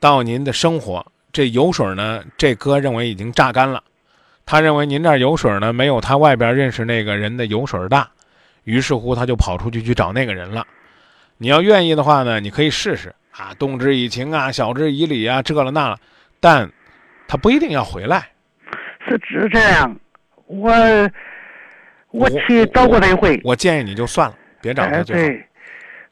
[0.00, 3.80] 到您的生活，这油水呢，这哥认为已经榨干了。
[4.46, 8.08] 他认为您这儿油水呢，没有他外边认识那个人的油水大，
[8.64, 10.66] 于是乎他就跑出去去找那个人了。
[11.38, 15.96] 你要愿意的话呢，你可以试试啊，动之以情啊，晓之以理啊，这了那了，
[16.40, 16.70] 但
[17.26, 18.28] 他不一定要回来。
[19.06, 19.96] 是只这样。
[20.46, 20.70] 我
[22.10, 25.22] 我去找过他一回，我建议你就算了，别找他哎，最好。
[25.22, 25.46] 对，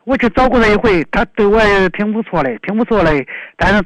[0.05, 3.13] 我去找过他一回，他对我也挺不错的，挺不错的。
[3.57, 3.85] 但是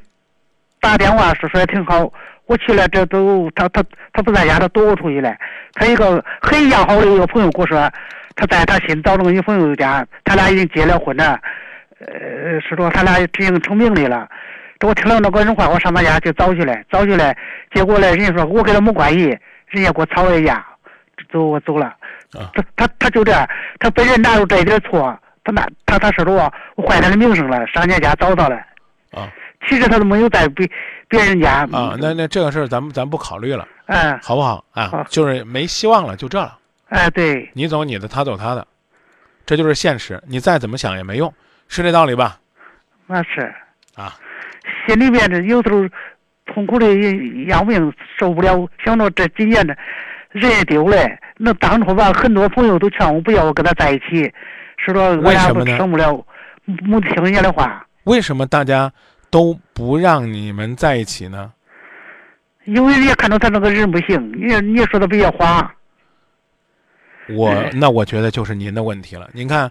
[0.81, 2.11] 打电话说说也挺好。
[2.47, 3.83] 我去了，这都他他
[4.13, 5.35] 他不在家，他躲我出去了。
[5.75, 7.91] 他一个很要好的一个朋友跟我说，
[8.35, 11.39] 他在他新找那个女朋友家，他俩已经结了婚了，
[11.99, 14.29] 呃，是说他俩已经成名的了。
[14.79, 17.35] 这我听了那个人话，我上他家去找去了，找去了，
[17.75, 19.25] 结果呢，人家说我跟他没关系，
[19.69, 20.65] 人家给我吵了一架，
[21.33, 21.87] 走我走了。
[22.39, 25.19] 啊他他他就这样，他本人哪有这一点错？
[25.43, 28.57] 他哪他他说着我我坏他的名声了，上人家家找他了。
[29.13, 29.31] 啊
[29.69, 30.69] 其实他都没有在别
[31.09, 35.05] 别人家啊，那那这个事儿咱们咱不考虑了，哎好不好啊好？
[35.09, 36.57] 就是没希望了，就这了。
[36.89, 38.67] 哎对你走你的，他走他的，
[39.45, 40.23] 这就是现实。
[40.27, 41.33] 你再怎么想也没用，
[41.69, 42.39] 是这道理吧？
[43.07, 43.53] 那是
[43.97, 44.15] 啊，
[44.87, 45.85] 心里面这有时候
[46.55, 46.87] 痛苦的
[47.47, 48.69] 要命，受不了。
[48.85, 49.77] 想到这几年的
[50.31, 50.97] 人也丢了，
[51.39, 54.33] 那当初吧，很多朋友都劝我不要跟他在一起，
[54.77, 56.27] 是说我俩都为什么呢成不了，
[56.65, 57.85] 没听人家的话。
[58.05, 58.93] 为什么大家
[59.31, 61.53] 都不让你们在一起呢？
[62.65, 65.73] 因为人家看到他那个人不行，你你说的比较花。
[67.29, 69.29] 我哎那我觉得就是您的问题了。
[69.33, 69.71] 您看，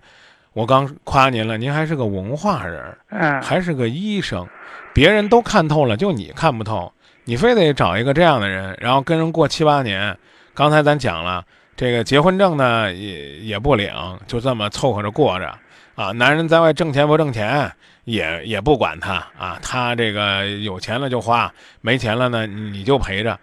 [0.54, 4.48] 我刚夸您了，您还是个文化人，嗯，还是个医生，
[4.94, 6.92] 别人都看透了，就你看不透，
[7.24, 10.18] 你非得找一个这样的人，然后跟人过七八年。
[10.54, 11.44] 刚才咱讲了，
[11.76, 13.92] 这个结婚证呢也也不领，
[14.26, 15.54] 就这么凑合着过着
[15.96, 16.12] 啊。
[16.12, 17.72] 男人在外挣钱不挣钱，
[18.04, 23.40] 也也不管他啊，他这个有钱了就花，没钱了呢你就陪着。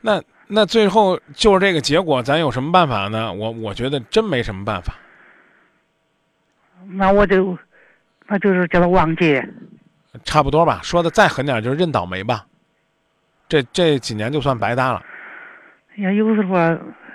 [0.00, 3.32] 那那最后就是这个结果，咱有什么办法呢？
[3.32, 4.94] 我我觉得真没什么办法。
[6.86, 7.56] 那我就
[8.26, 9.42] 那就是叫他忘记。
[10.24, 12.46] 差不多吧，说的再狠点就是认倒霉吧。
[13.48, 15.02] 这这几年就算白搭了。
[15.96, 16.54] 也有时候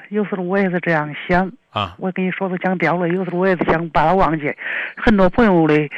[0.09, 1.95] 有时候我也是这样想，啊。
[1.97, 4.53] 我跟你说是讲掉了，有时候我也是想把它忘记。
[4.97, 5.89] 很多朋友的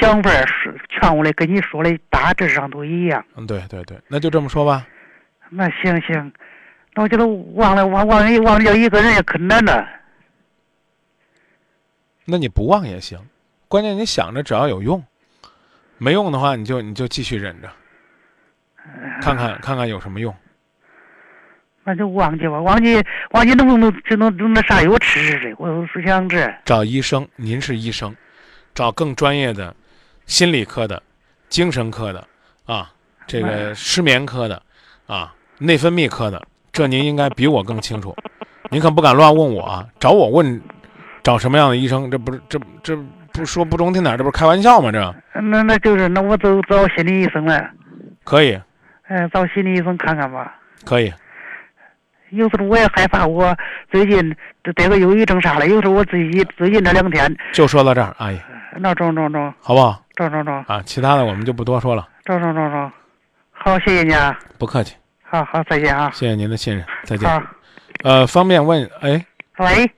[0.00, 3.24] 想法是劝我的，跟你说的大致上都一样。
[3.36, 4.86] 嗯，对对对，那就这么说吧。
[5.50, 6.32] 那行行，
[6.94, 9.86] 那我觉得忘了忘忘忘掉一个人也可难了。
[12.24, 13.18] 那你不忘也行，
[13.68, 15.02] 关键你想着只要有用，
[15.98, 17.70] 没用的话你就你就继续忍着，
[19.20, 20.34] 看看看看有什么用。
[21.88, 25.56] 那就忘记吧，忘记忘记能不能就能弄那啥药吃吃的？
[25.56, 26.54] 我是想这。
[26.62, 28.14] 找医生，您是医生，
[28.74, 29.74] 找更专业的
[30.26, 31.02] 心理科的、
[31.48, 32.22] 精神科的
[32.66, 32.90] 啊，
[33.26, 34.60] 这个失眠科的
[35.06, 38.14] 啊，内分泌科的，这您应该比我更清楚。
[38.68, 40.60] 您可不敢乱问我啊，找我问
[41.22, 42.10] 找什么样的医生？
[42.10, 42.94] 这不是这这
[43.32, 44.92] 不说不中听点，这不是开玩笑吗？
[44.92, 47.70] 这那那就是那我走找心理医生了，
[48.24, 48.60] 可以
[49.04, 50.54] 哎，找心理医生看看吧。
[50.84, 51.10] 可以，
[52.30, 53.56] 有时候我也害怕，我
[53.90, 55.66] 最近这得个忧郁症啥的。
[55.66, 58.40] 有时候我自己最近这两天，就说到这儿，阿姨，
[58.76, 60.02] 那中中中好不好？
[60.14, 62.92] 中中中啊，其他的我们就不多说了，中中中中，
[63.52, 67.28] 好，谢谢你啊，不客气，好好再见啊，谢谢您的信任，再见。
[67.28, 67.42] 好，
[68.02, 69.24] 呃，方便问，哎，
[69.58, 69.90] 喂，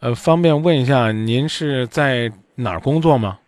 [0.00, 3.38] 呃，方便问一下，您是在哪儿工作吗？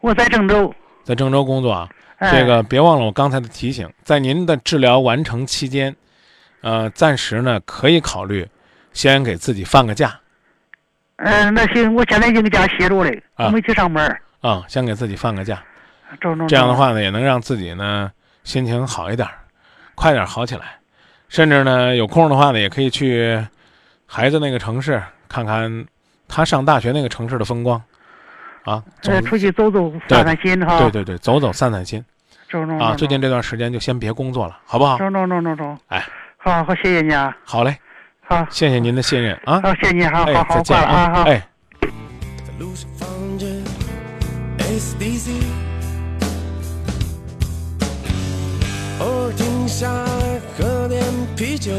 [0.00, 1.88] 我在郑州，在郑州工作啊。
[2.18, 5.96] 哎、这个别忘了我刚才的提醒，在您的治疗完成期间，
[6.60, 8.46] 呃，暂时呢可以考虑
[8.92, 10.18] 先给自己放个假
[11.16, 14.20] 嗯、那行，我现在已经假歇着了，啊我没去上班。
[14.40, 15.62] 啊，先给自己放个假。
[16.48, 18.10] 这样的，话呢，也能让自己呢
[18.42, 19.28] 心情好一点，
[19.94, 20.78] 快点好起来。
[21.28, 23.46] 甚至呢，有空的话呢，也可以去
[24.06, 25.86] 孩子那个城市看看
[26.26, 27.80] 他上大学那个城市的风光，
[28.64, 30.78] 啊，总呃，出去走走，散散心哈。
[30.78, 32.48] 对对对，走走散散心啊。
[32.48, 34.96] 中中中最近这段时间就先别工作了，好不好？
[34.96, 36.02] 中中中中中，哎，
[36.42, 37.78] 好好，谢谢你啊，好嘞，
[38.26, 39.60] 好，谢谢您的信任啊。
[39.60, 41.22] 好，谢谢你，好哎，好好，再见挂了啊，好。
[41.24, 41.46] 哎。
[41.82, 41.88] 在
[42.58, 43.46] 路上放着
[49.00, 51.04] 尔停下来喝点
[51.36, 51.72] 啤酒，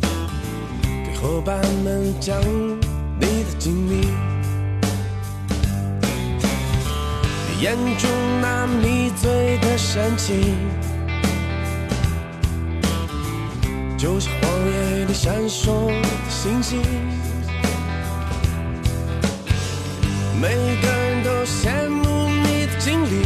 [0.00, 2.40] 给伙伴们讲
[3.18, 4.06] 你的经历，
[7.48, 8.08] 你眼中
[8.40, 10.56] 那迷醉的神情，
[14.02, 16.82] 就是荒野里闪烁的星星。
[20.40, 20.48] 每
[20.82, 23.24] 个人都羡慕你的经历，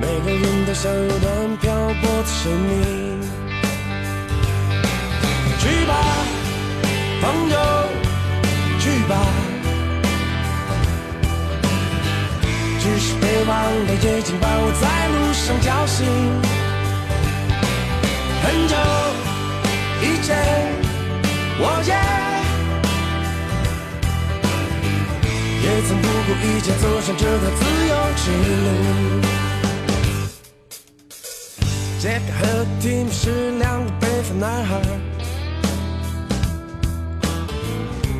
[0.00, 3.20] 每个人都想有段漂泊的生命。
[5.60, 5.94] 去吧，
[7.20, 7.56] 朋友，
[8.80, 9.14] 去吧，
[12.80, 16.61] 只是别忘了夜景把我在路上叫醒。
[18.42, 18.74] 很久
[20.02, 20.36] 以前，
[21.58, 21.92] 我也。
[25.62, 28.66] 也曾不顾一切走上这条自由之路。
[32.00, 34.82] 杰克和蒂姆是两个北方男孩，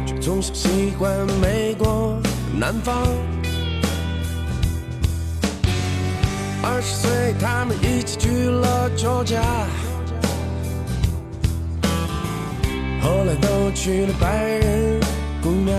[0.06, 2.16] 却从小喜欢美国
[2.56, 3.08] 南方。
[6.62, 9.42] 二十岁，他们一起去了旧家，
[13.02, 15.00] 后来都去了白人
[15.42, 15.76] 姑娘。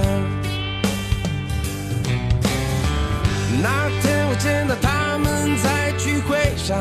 [3.62, 6.78] 那天我见到他们在聚会上，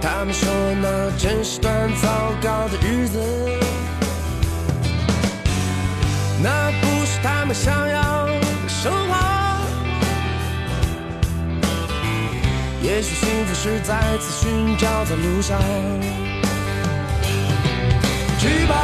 [0.00, 0.48] 他们说
[0.82, 3.20] 那真是段糟糕的日子，
[6.42, 9.14] 那不是他们想要的生活。
[12.82, 15.60] 也许幸福是再次寻找在路上。
[18.42, 18.74] 去吧，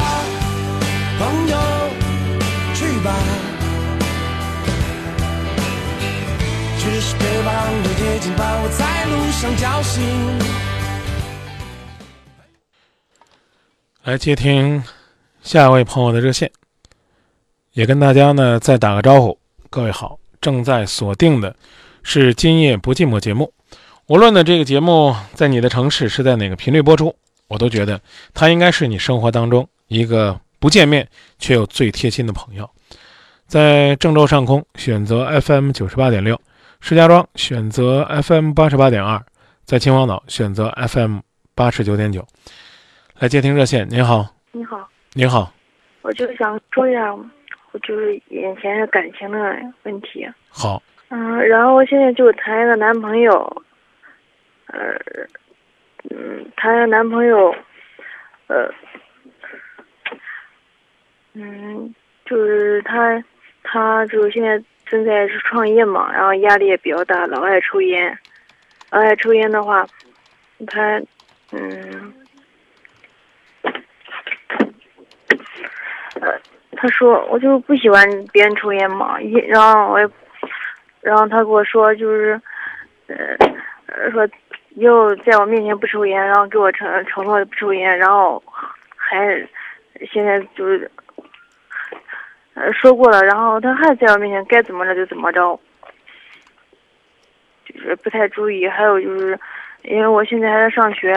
[1.19, 1.57] 朋友，
[2.73, 3.13] 去吧。
[6.77, 10.01] 只是别忘了夜景把我在路上叫醒。
[14.03, 14.81] 来接听
[15.41, 16.49] 下一位朋友的热线，
[17.73, 19.37] 也跟大家呢再打个招呼。
[19.69, 21.53] 各位好，正在锁定的
[22.01, 23.51] 是《今夜不寂寞》节目。
[24.07, 27.13] 无论呢这个节目在你的城市是在哪个频率播出，
[27.49, 27.99] 我都觉得
[28.33, 31.05] 他应该是你生活当中一个不见面
[31.37, 32.69] 却又最贴心的朋友。
[33.45, 36.39] 在郑州上空选择 FM 九十八点六，
[36.79, 39.21] 石家庄选择 FM 八十八点二，
[39.65, 41.19] 在秦皇岛选择 FM
[41.55, 42.25] 八十九点九。
[43.17, 45.51] 来接听热线，您好，你好，您好，
[46.03, 49.39] 我就想说一下，我就是眼前的感情的
[49.83, 50.25] 问题。
[50.47, 53.63] 好，嗯，然后我现在就谈一个男朋友，
[54.67, 54.77] 呃，
[56.09, 57.53] 嗯，她男朋友，
[58.47, 58.71] 呃，
[61.33, 61.93] 嗯，
[62.25, 63.23] 就是他，
[63.63, 68.17] 他就是现在正在创业嘛，然后压力也比较大，老爱抽烟，
[68.89, 69.85] 老爱抽烟的话，
[70.67, 71.01] 他，
[71.51, 72.13] 嗯，
[76.21, 76.39] 呃，
[76.77, 80.09] 他说我就不喜欢别人抽烟嘛，一然后我也，
[81.01, 82.41] 然后他跟我说就是，
[83.07, 84.27] 呃说
[84.75, 88.41] 又在我面前不抽烟，然后给我承承诺不抽烟，然后
[88.95, 89.47] 还
[90.11, 90.89] 现在就是
[92.53, 95.59] 呃说过了，然后他还在我面前该怎么着就怎么着，
[97.65, 98.67] 就是不太注意。
[98.67, 99.39] 还有就是，
[99.83, 101.13] 因为我现在还在上学，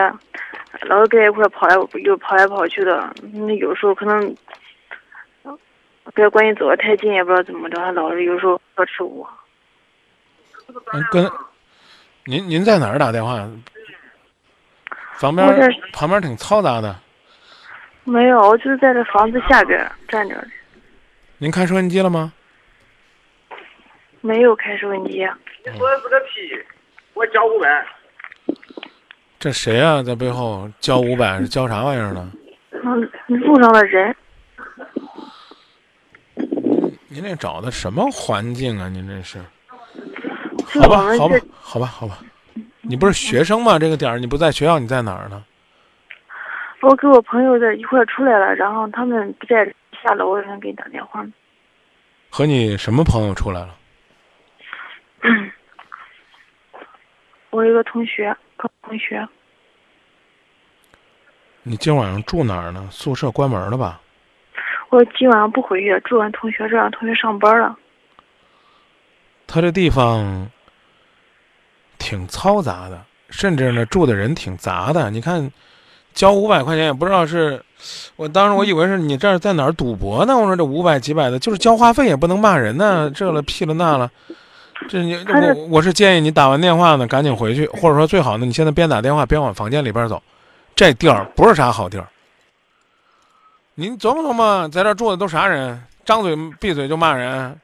[0.81, 4.35] 老是跟他一块跑来又跑来跑去的，那有时候可能
[6.13, 9.29] 跟关系走得太近，也不知道怎么着，他老是有时候呵斥我。
[11.11, 11.31] 跟
[12.25, 13.49] 您您在哪儿打电话？
[15.19, 15.47] 旁边
[15.91, 16.95] 旁边挺嘈杂的。
[18.03, 20.35] 没有，我就是在这房子下边站着，
[21.37, 22.33] 您开收音机了吗？
[24.21, 25.19] 没有开收音机。
[25.65, 26.65] 你说的是个屁，
[27.13, 27.85] 我交五百。
[29.39, 32.31] 这谁啊，在背后交五百是交啥玩意儿呢？
[32.71, 34.15] 嗯，路上的人，
[37.07, 38.89] 您这找的什么环境啊？
[38.89, 39.39] 您这是？
[40.73, 42.17] 就好吧，好吧，好吧，好吧。
[42.81, 43.77] 你不是学生吗？
[43.79, 45.43] 这个点儿你不在学校，你在哪儿呢？
[46.81, 49.65] 我跟我朋友在一块儿出来了，然后他们不在，
[50.03, 51.25] 下楼，我想给你打电话。
[52.29, 53.75] 和你什么朋友出来了？
[57.51, 59.25] 我有一个同学，高中同学，
[61.61, 62.85] 你今晚上住哪儿呢？
[62.91, 64.01] 宿舍关门了吧？
[64.89, 67.77] 我今晚上不回去，住完同学这，让同学上班了。
[69.47, 70.49] 他这地方
[72.03, 75.09] 挺嘈杂的，甚至呢住的人挺杂的。
[75.09, 75.49] 你看，
[76.13, 77.63] 交五百块钱也不知道是，
[78.17, 80.37] 我当时我以为是你这儿在哪儿赌博呢。
[80.37, 84.11] 我说这五百几百的，就是交话费也不能骂人呢，这了屁了那了。
[84.89, 90.21] 这你我我是建议你打完电话呢赶紧回去，或者说最好呢你现在边打电话边往房间里边走，
[90.75, 92.07] 这地儿不是啥好地儿。
[93.75, 95.81] 您琢磨琢磨，在这住的都啥人？
[96.03, 97.57] 张嘴闭嘴就骂人，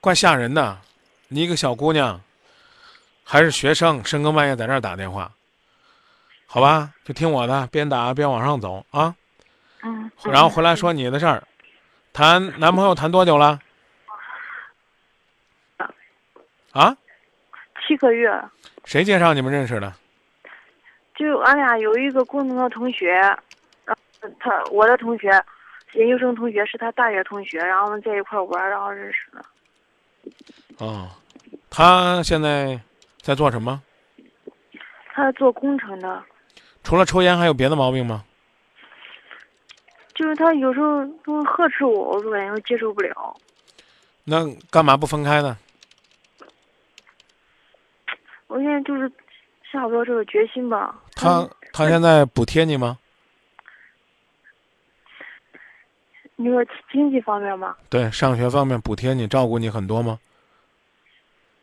[0.00, 0.78] 怪吓人的。
[1.26, 2.18] 你一个小姑娘，
[3.30, 5.30] 还是学生，深更半夜在这儿打电话，
[6.46, 6.90] 好吧？
[7.04, 9.14] 就听我的，边打边往上走啊。
[9.82, 10.10] 嗯。
[10.24, 11.42] 然后回来说你的事儿，
[12.14, 13.60] 谈男朋友谈多久了？
[16.72, 16.96] 啊？
[17.86, 18.32] 七个月，
[18.86, 19.92] 谁介绍你们认识的？
[21.14, 23.20] 就俺俩有一个共同的同学，
[24.40, 25.28] 他我的同学，
[25.92, 29.44] 研究生同学是他大学同学，然后我们在一块儿玩儿，然后认识的。
[30.78, 31.10] 哦，
[31.68, 32.80] 他现在
[33.28, 33.82] 在做什么？
[35.12, 36.24] 他是做工程的，
[36.82, 38.24] 除了抽烟，还有别的毛病吗？
[40.14, 43.36] 就是他有时候都呵斥我，我感觉接受不了。
[44.24, 45.58] 那干嘛不分开呢？
[48.46, 49.12] 我现在就是
[49.70, 50.98] 下不了这个决心吧。
[51.14, 52.98] 他他现在补贴你吗？
[56.36, 60.18] 你说经济方面吗，对，上学方面补贴你，照顾你很多吗？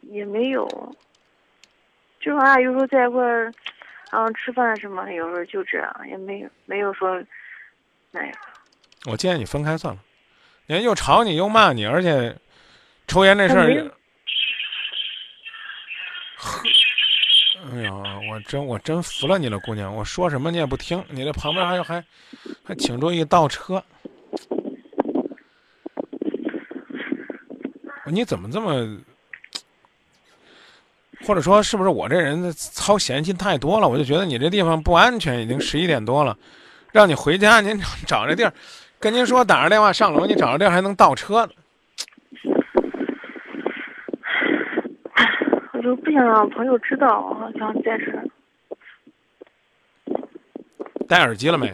[0.02, 0.68] 也没有，
[2.26, 3.54] 就俺俩有时候在一块儿，
[4.12, 7.24] 然后吃饭什么，有时候就这样，也没有没有说
[8.10, 8.34] 那样。
[9.06, 10.02] 我建议你分开算了。
[10.66, 12.36] 人又吵你又骂你，而且
[13.06, 13.92] 抽烟这事儿
[17.72, 17.92] 哎呀，
[18.32, 19.96] 我真我真服了你了，姑娘！
[19.96, 22.04] 我说什么你也不听，你这旁边还有还
[22.64, 23.84] 还请注意倒车，
[28.06, 29.00] 你怎么这么？
[31.26, 33.88] 或者说，是不是我这人操闲心太多了？
[33.90, 36.38] 我就觉得你这地方不安全，已经 十一点多了，
[36.92, 38.54] 让你回家，您找找这地儿，
[39.00, 41.52] 跟您说打着电话上楼，你找着地儿还能倒车呢。
[45.74, 48.24] 我就不想让朋友知道，我想在这儿
[51.08, 51.74] 戴耳机了没？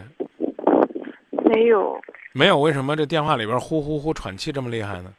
[1.44, 2.00] 没有。
[2.34, 5.12] 没有，为什么这电话里边呼呼呼喘气这么厉害呢？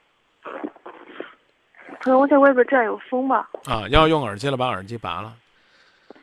[2.03, 3.49] 可能我在外边这样有风吧。
[3.63, 5.33] 啊，要用耳机了，把耳机拔了，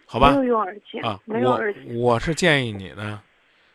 [0.04, 0.28] 好吧？
[0.28, 1.80] 没有用耳机啊，没有耳机。
[1.94, 3.22] 我我是建议你呢，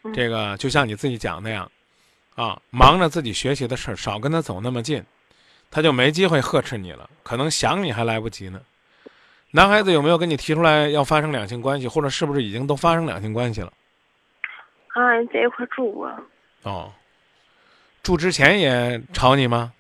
[0.03, 1.71] 嗯这个就像你自己讲那样，
[2.35, 5.03] 啊，忙着自己学习的事儿，少跟他走那么近，
[5.71, 8.61] 他就没机会呵斥你了，可能想你还来不及呢。
[9.49, 13.73] 男孩子有没有跟你提出来要发生两性关系，或者是不是已经都发生两性关系了？
[14.93, 16.11] 俺俩在一块住过，
[16.61, 16.93] 哦，
[18.03, 19.73] 住之前也吵你吗？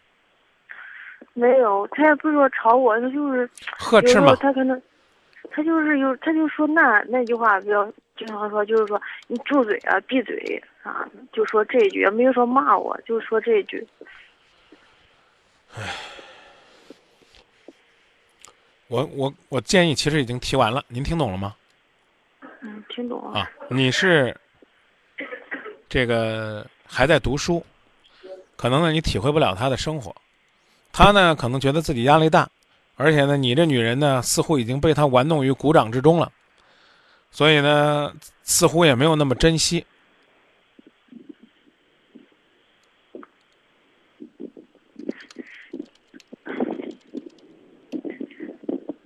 [1.37, 4.81] 没有，他也不是说吵我，他就是呵斥嘛他可能，
[5.51, 7.85] 他就是有，他就说那那句话比较
[8.17, 13.85] 经常说，就是说你住嘴啊，闭嘴啊，就说这一句，也没有说骂我，就说这一句。
[18.87, 21.53] 我我我建议其实已经提完了，您听懂了吗？
[22.61, 23.39] 嗯，听懂了。
[23.39, 24.33] 啊，你是
[25.89, 27.61] 这个还在读书，
[28.55, 30.15] 可能呢你体会不了他的生活，
[30.97, 32.47] 他呢可能觉得自己压力大，
[32.95, 36.31] 而且呢你这女人呢似乎已经被他玩弄于股掌之中了，
[37.31, 39.85] 所以呢似乎也没有那么珍惜。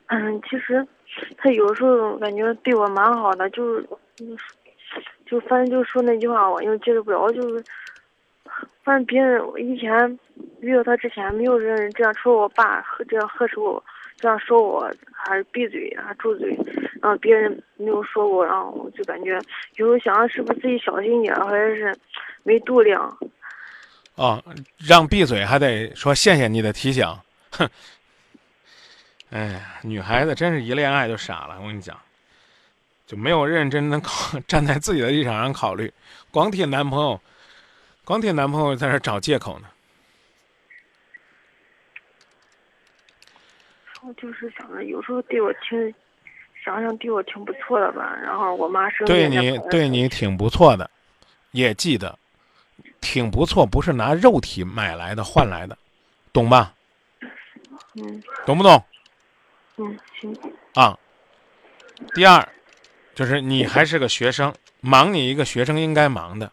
[0.10, 0.88] 嗯，其实
[1.40, 3.90] 他有时候感觉对我蛮好的，就是，
[5.26, 7.66] 就反正就说那句话，我又接受不了，就是，
[8.84, 10.20] 反正别人以前
[10.62, 13.84] 遇到他之前，没有人这样说我爸和，这样呵斥我，
[14.18, 16.50] 这样说我，还是闭嘴，还住嘴，
[17.02, 19.40] 然后别人没有说过，然后我就感觉
[19.76, 21.96] 有时候想想是不是自己小心点，或者是
[22.44, 23.18] 没度量。
[24.16, 24.44] 啊，
[24.78, 27.06] 让闭嘴还得说谢谢你的提醒，
[27.52, 27.70] 哼。
[29.30, 31.56] 哎呀，女孩子真是一恋爱就傻了。
[31.62, 31.96] 我跟你讲，
[33.06, 35.94] 就没有认真的考 站在自己的立场上考虑，
[36.32, 37.22] 光替男朋友，
[38.10, 39.68] 光替男朋友在这找借口呢。
[44.02, 45.94] 我就是想着，有时候对我挺，
[46.66, 48.18] 想想对我挺不错的吧。
[48.24, 50.90] 然后我妈生对你对你挺不错的，
[51.52, 52.18] 也记得，
[53.00, 55.78] 挺不错不是拿肉体买来的换来的，
[56.34, 56.74] 懂吧？
[57.94, 58.24] 嗯。
[58.44, 58.84] 懂不懂？
[59.78, 60.36] 嗯，行。
[60.74, 60.98] 啊，
[62.16, 62.50] 第二，
[63.14, 64.52] 就是你还是个学生，
[64.82, 66.52] 忙你一个学生应该忙的。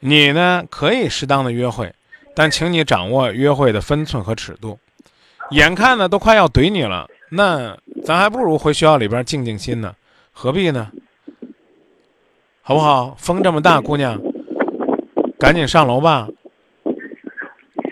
[0.00, 1.94] 你呢可以适当的约会，
[2.34, 4.78] 但请你掌握约会的分寸和尺度。
[5.50, 9.94] 眼看呢都快要怼你了，那咱还不如回学校里边静静心呢，
[10.32, 10.90] 何必呢？
[12.62, 13.14] 好不好？
[13.18, 14.20] 风这么大，姑娘，
[15.38, 16.28] 赶紧上楼吧，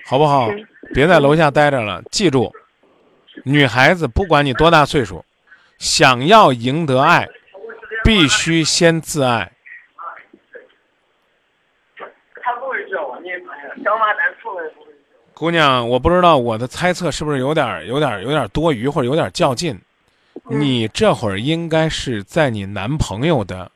[0.05, 0.51] 好不好？
[0.93, 2.53] 别在楼下待着了，记住。
[3.43, 5.25] 女孩子不管你多大岁数，
[5.79, 7.27] 想要赢得爱，
[8.05, 9.51] 必须先自爱。
[12.43, 13.31] 他不会叫我，你
[13.83, 14.65] 小马丹出来。
[15.39, 19.78] 姑娘，我不知道我的猜测是不是有点、有点、有点多余，或者有点较劲。
[20.49, 23.70] 你这会儿应该是在你男朋友的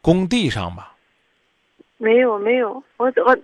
[0.00, 0.92] 工地上吧？
[1.98, 3.38] 没有，没有，我我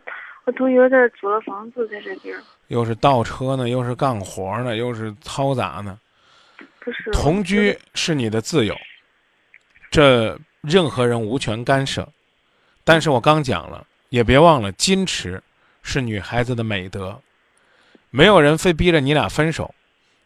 [0.47, 2.37] 我同学在租了房子在这边。
[2.67, 5.97] 又是倒车呢，又是干活呢，又是嘈杂呢。
[6.81, 8.75] 不是同居是你的自由，
[9.93, 12.09] 这任何人无权干涉。
[12.83, 15.41] 但是我刚讲了，也别忘了，矜持
[15.85, 17.17] 是女孩子的美德。
[18.11, 19.75] 没有人非逼着你俩分手，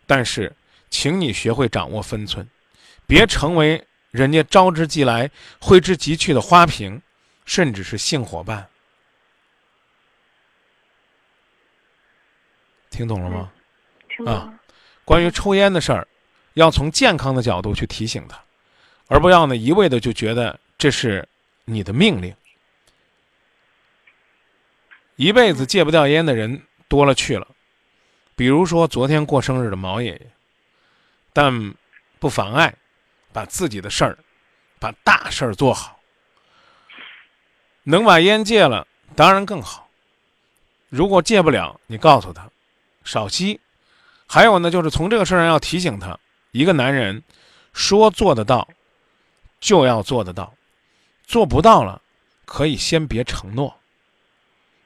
[0.06, 0.54] 但是，
[0.90, 2.48] 请你学会掌握分寸，
[3.06, 5.30] 别成为人家招之即来、
[5.60, 7.00] 挥之即去的花瓶，
[7.44, 8.68] 甚至是性伙伴。
[12.90, 13.50] 听懂了吗？
[14.08, 14.54] 听懂了。
[15.04, 16.06] 关于抽烟的事儿，
[16.54, 18.40] 要从健康的角度去提醒他，
[19.08, 21.26] 而不要呢一味的就觉得这是
[21.64, 22.34] 你的命令。
[25.16, 27.48] 一辈子戒不掉烟的人多了去了，
[28.34, 30.26] 比如说昨天过生日的毛爷爷，
[31.32, 31.74] 但
[32.18, 32.74] 不妨碍
[33.32, 34.18] 把自己的事儿，
[34.78, 35.98] 把大事儿做好。
[37.84, 39.88] 能把烟戒了，当然更好。
[40.88, 42.48] 如果戒不了，你告诉他。
[43.04, 43.60] 少吸，
[44.26, 46.18] 还有呢，就是从这个事儿上要提醒他：
[46.52, 47.22] 一个男人
[47.72, 48.68] 说做得到，
[49.58, 50.54] 就要做得到；
[51.26, 52.00] 做不到了，
[52.44, 53.76] 可以先别承诺。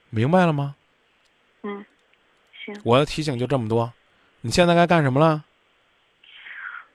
[0.08, 0.76] 明白了吗？
[1.62, 1.84] 嗯，
[2.74, 2.82] 行。
[2.84, 3.90] 我的提醒就这么多。
[4.42, 5.42] 你现在该干什么了？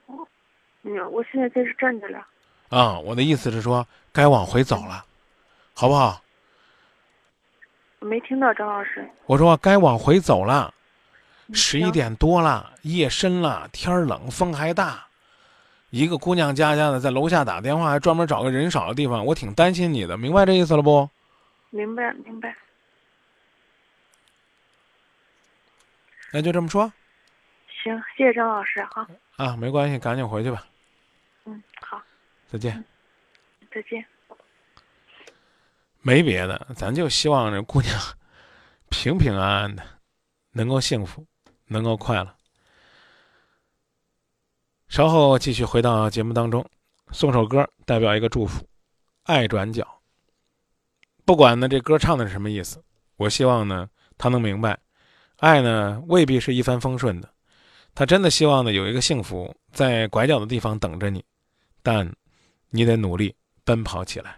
[0.06, 2.26] 我，我现在在这站着了。
[2.70, 5.04] 啊，我的意思是说，该往回走了，
[5.74, 6.22] 好不好？
[8.00, 9.10] 我没听到张老师。
[9.26, 10.74] 我说该往回走了。
[11.54, 15.06] 十一点多了，夜深了，天冷，风还大。
[15.90, 21.10] 一个姑娘家家的在楼下打电话，还专门找个人少的地方，我挺担心你的，明白这意思了不？
[21.70, 22.56] 明白，明白。
[26.32, 26.92] 那就这么说。
[27.84, 29.08] 行，谢谢张老师哈。
[29.38, 30.66] 啊，没关系，赶紧回去吧。
[31.46, 32.02] 嗯，好。
[32.48, 32.84] 再见。
[33.74, 34.06] 再见。
[36.02, 38.00] 没别的，咱就希望这姑娘
[38.90, 39.84] 平平安安的，
[40.52, 41.26] 能够幸福。
[41.68, 42.36] 能够快乐。
[44.90, 46.70] 稍后继续回到节目当中，
[47.14, 48.62] 送首歌代表一个祝福，
[49.24, 49.84] 《爱转角》。
[51.24, 52.84] 不管呢这歌唱的是什么意思，
[53.16, 54.78] 我希望呢他能明白，
[55.42, 57.28] 爱呢未必是一帆风顺的，
[57.96, 61.24] 他真的希望呢有一个幸福在拐角的地方等着你，
[61.82, 62.14] 但
[62.70, 63.34] 你得努力
[63.66, 64.38] 奔跑起来。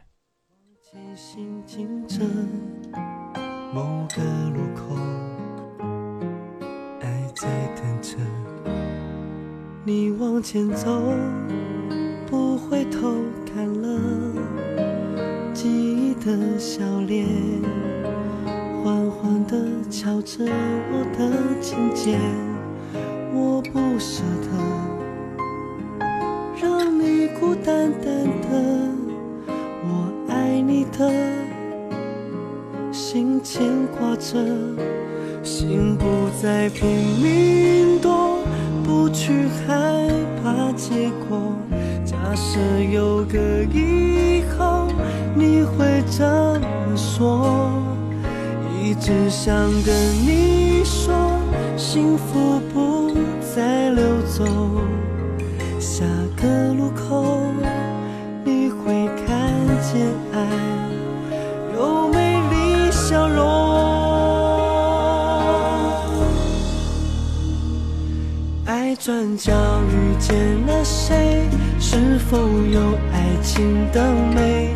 [3.73, 4.21] 某个
[4.55, 4.95] 路口，
[7.01, 8.15] 爱在等着
[9.83, 11.01] 你往前走，
[12.27, 13.13] 不回头
[13.45, 13.99] 看了
[15.53, 17.27] 记忆的笑脸，
[19.93, 20.43] 敲着
[20.91, 22.19] 我的琴键，
[23.31, 24.47] 我不舍得
[26.59, 28.49] 让你孤单单的。
[29.85, 31.13] 我爱你的
[32.91, 34.43] 心牵挂着，
[35.43, 36.05] 心不
[36.41, 36.89] 再拼
[37.21, 38.39] 命躲，
[38.83, 40.09] 不去害
[40.41, 41.53] 怕结果。
[42.03, 42.59] 假设
[42.91, 44.87] 有个以后，
[45.35, 47.72] 你会怎么说？
[48.99, 49.93] 只想跟
[50.25, 51.13] 你说，
[51.75, 53.11] 幸福不
[53.55, 54.45] 再溜走，
[55.79, 57.41] 下个路口。
[58.43, 59.27] 你会看
[59.81, 60.37] 见爱
[61.75, 63.43] 有美丽笑容。
[68.65, 69.51] 爱转角
[69.89, 70.35] 遇见
[70.67, 71.49] 了谁？
[71.79, 72.79] 是否有
[73.11, 74.01] 爱情的
[74.33, 74.73] 美？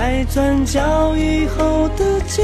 [0.00, 2.42] 爱转角以后的街，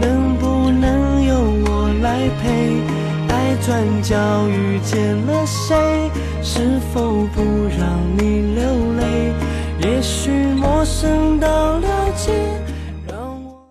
[0.00, 1.34] 能不能由
[1.66, 2.80] 我来陪？
[3.28, 6.10] 爱转角遇见了谁？
[6.42, 7.42] 是否不
[7.78, 9.30] 让你流泪？
[9.82, 12.32] 也许陌生到了解，
[13.06, 13.62] 让我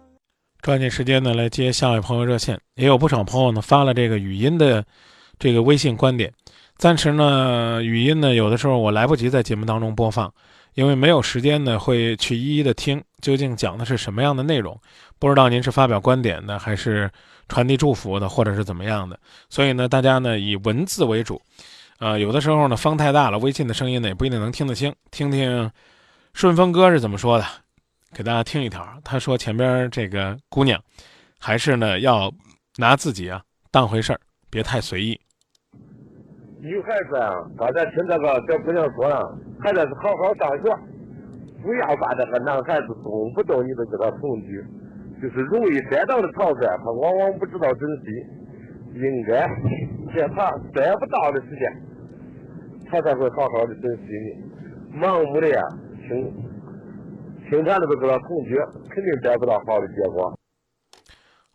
[0.62, 4.86] 抓紧时间呢来接下位朋友热线，也有不少朋友呢发了这个语音的
[5.40, 6.32] 这个微信观点。
[6.78, 10.32] 暂时呢，语音呢有的时候我来不及在节目当中播放，
[10.74, 14.80] 因为没有时间呢会去一一的听究竟讲的是什么样的内容。
[15.18, 17.12] 不知道您是发表观点的，还是
[17.48, 19.20] 传递祝福的，或者是怎么样的。
[19.50, 21.42] 所以呢，大家呢以文字为主。
[21.98, 24.96] 呃，有的时候呢风太大了，微信的声音呢也不一定能听得清。
[25.12, 25.70] 听听
[26.34, 27.46] 顺风哥是怎么说的，
[28.14, 28.88] 给大家听一条。
[29.04, 30.82] 他说前边这个姑娘，
[31.38, 32.32] 还是呢要
[32.78, 35.20] 拿自己啊当回事儿，别太随意。
[36.62, 40.76] 女孩子啊，刚才听这个小姑娘说了，还得是好好上学，
[41.64, 44.62] 不要把这个男孩子动不动你都给他恐惧，
[45.22, 48.12] 就是容易得到的草率，他往往不知道珍惜，
[48.94, 49.48] 应该
[50.14, 51.82] 在他得不到的时间，
[52.92, 55.00] 他才会好好的珍惜你。
[55.00, 55.62] 盲目的呀，
[56.08, 56.34] 听
[57.50, 58.56] 听他的都给他恐惧，
[58.90, 60.39] 肯定得不到好的结果。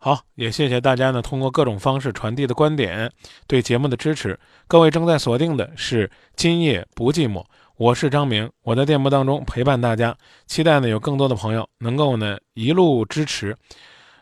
[0.05, 3.11] 好，也谢谢大家呢，通过各种方式传递的观点，
[3.47, 4.39] 对节目的支持。
[4.67, 7.41] 各位正在锁定的是《今夜不寂寞》，
[7.75, 10.15] 我是张明，我在电波当中陪伴大家。
[10.45, 13.57] 期待呢有更多的朋友能够呢一路支持，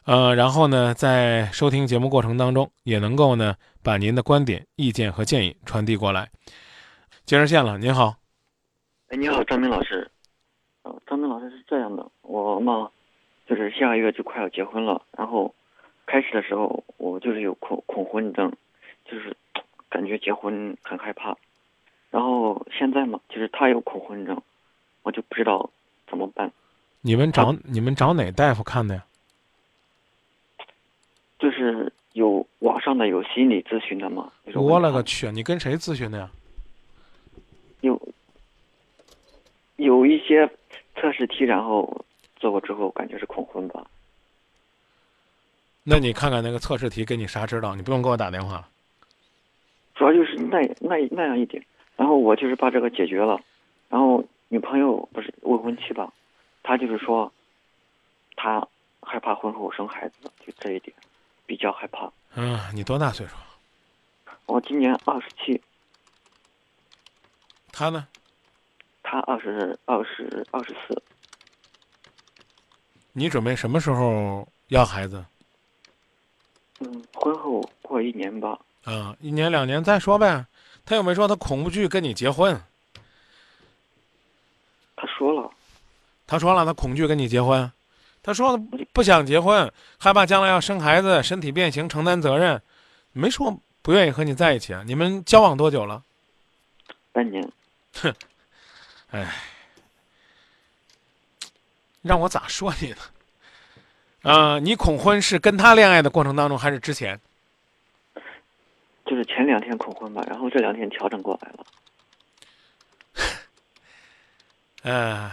[0.05, 3.53] 呃，然后呢在收听节目过程当中也能够呢
[3.83, 6.29] 把您的观点、意见和建议传递过来。
[7.25, 8.15] 接热线了，您好，
[9.09, 10.09] 哎，你好，张明老师。
[10.83, 12.89] 呃，张明老师是这样的，我嘛，
[13.49, 15.53] 就是下个月就快要结婚了，然后。
[16.13, 18.53] 开始的时候，我就是有恐恐婚症，
[19.03, 19.35] 就是
[19.89, 21.35] 感觉结婚很害怕。
[22.11, 24.39] 然后现在嘛，就是他有恐婚症，
[25.01, 25.67] 我就不知道
[26.07, 26.51] 怎么办。
[27.01, 29.03] 你们找你们找哪大夫看的呀？
[31.39, 34.31] 就是有网上的，有心理咨询的嘛。
[34.53, 35.31] 我勒个去！
[35.31, 36.29] 你跟谁咨询的呀？
[37.81, 37.99] 有
[39.77, 40.47] 有一些
[40.95, 42.05] 测试题，然后
[42.35, 43.83] 做过之后，感觉是恐婚吧。
[45.83, 47.75] 那你看看那个测试题给你啥指导？
[47.75, 48.67] 你不用给我打电话。
[49.95, 51.63] 主要就是那那那样一点，
[51.95, 53.39] 然后我就是把这个解决了，
[53.89, 56.11] 然后女朋友不是未婚妻吧，
[56.63, 57.31] 她就是说，
[58.35, 58.65] 她
[59.01, 60.95] 害怕婚后生孩子，就这一点
[61.45, 62.11] 比较害怕。
[62.35, 63.35] 嗯，你多大岁数？
[64.45, 65.61] 我今年二十七。
[67.71, 68.07] 他呢？
[69.03, 71.03] 他二十二十二十四。
[73.11, 75.23] 你准备什么时候要孩子？
[76.83, 78.59] 嗯，婚后过一年吧。
[78.83, 80.45] 啊，一年两年再说呗。
[80.85, 82.61] 他又没说他恐惧跟你结婚。
[84.95, 85.49] 他说了。
[86.27, 87.71] 他说了，他恐惧跟你结婚。
[88.21, 88.57] 他说
[88.91, 92.61] 不想结婚，害怕将来要生孩子，身体变形，承担责任。
[93.13, 94.83] 没说不愿意和你在一起啊？
[94.85, 96.03] 你们交往多久了？
[97.11, 97.49] 半年。
[97.95, 98.13] 哼，
[99.11, 99.35] 哎，
[102.01, 102.97] 让我咋说你呢？
[104.23, 107.19] 啊，你恐婚是跟他恋爱的过程当中，还是之前？
[109.05, 111.65] 就是前两天恐婚吧，然后这两天调整过来了。
[114.83, 115.31] 呃，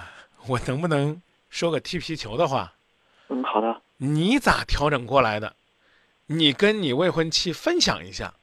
[0.48, 2.72] 我能不能说个踢皮球的话？
[3.28, 3.80] 嗯，好的。
[3.96, 5.54] 你咋调整过来的？
[6.26, 8.34] 你跟你未婚妻分享一下，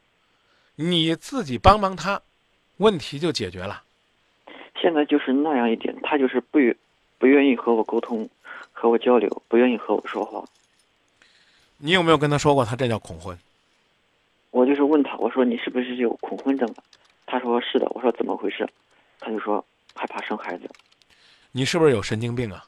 [0.75, 2.21] 你自己帮帮他，
[2.77, 3.83] 问题就解决了。
[4.79, 6.75] 现在就是那样一点，他就是不愿
[7.17, 8.29] 不愿意和我沟通，
[8.79, 10.45] 和我交流，不愿意和我说话。
[11.77, 13.35] 你有没有跟他说过，他这叫恐婚？
[14.51, 16.83] 我就是问他，我说你是不是有恐婚症啊？
[17.25, 17.87] 他说是的。
[17.95, 18.69] 我说怎么回事？
[19.19, 19.65] 他就说
[19.95, 20.69] 害怕生孩子。
[21.53, 22.65] 你是不是有神经病啊？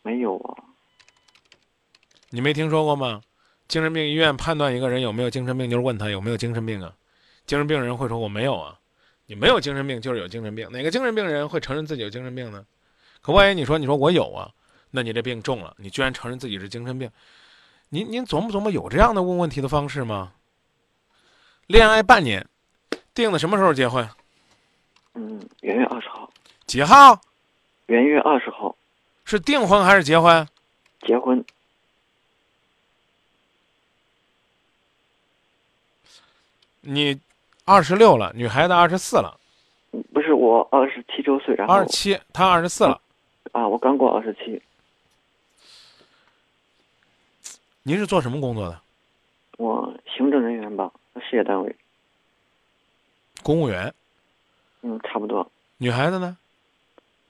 [0.00, 0.64] 没有啊。
[2.30, 3.20] 你没听说过吗？
[3.68, 6.94] 精神病医院判断一个人有没有精神病，就是问他有没有精神病啊。
[7.44, 8.78] 精神病人会说我没有啊。
[9.26, 12.64] 你没有精神病就是有精神病，哪个精神病人会承认自己有精神病呢？
[13.24, 14.50] 可万一你说你说我有啊，
[14.90, 17.10] 那你这病重了，你居然承认自己是精神病，
[17.88, 20.34] 您您琢磨琢磨有这样的问问题的方式吗？
[21.66, 22.46] 恋爱半年，
[23.14, 24.06] 定的什么时候结婚？
[25.14, 26.30] 嗯，元月二十号。
[26.66, 27.18] 几号？
[27.86, 28.76] 元月二十号。
[29.24, 30.46] 是订婚还是结婚？
[31.00, 31.42] 结婚。
[36.82, 37.18] 你。
[37.66, 39.40] 二十六了，女孩子二十四了，
[40.12, 43.00] 不是我二十七周岁，然后二十七，她二十四了，
[43.52, 44.62] 啊，我刚过二十七。
[47.82, 48.80] 您是做什么工作的？
[49.58, 51.76] 我行政人员吧，事业单位。
[53.42, 53.94] 公务员。
[54.82, 55.50] 嗯，差不多。
[55.76, 56.36] 女孩子呢？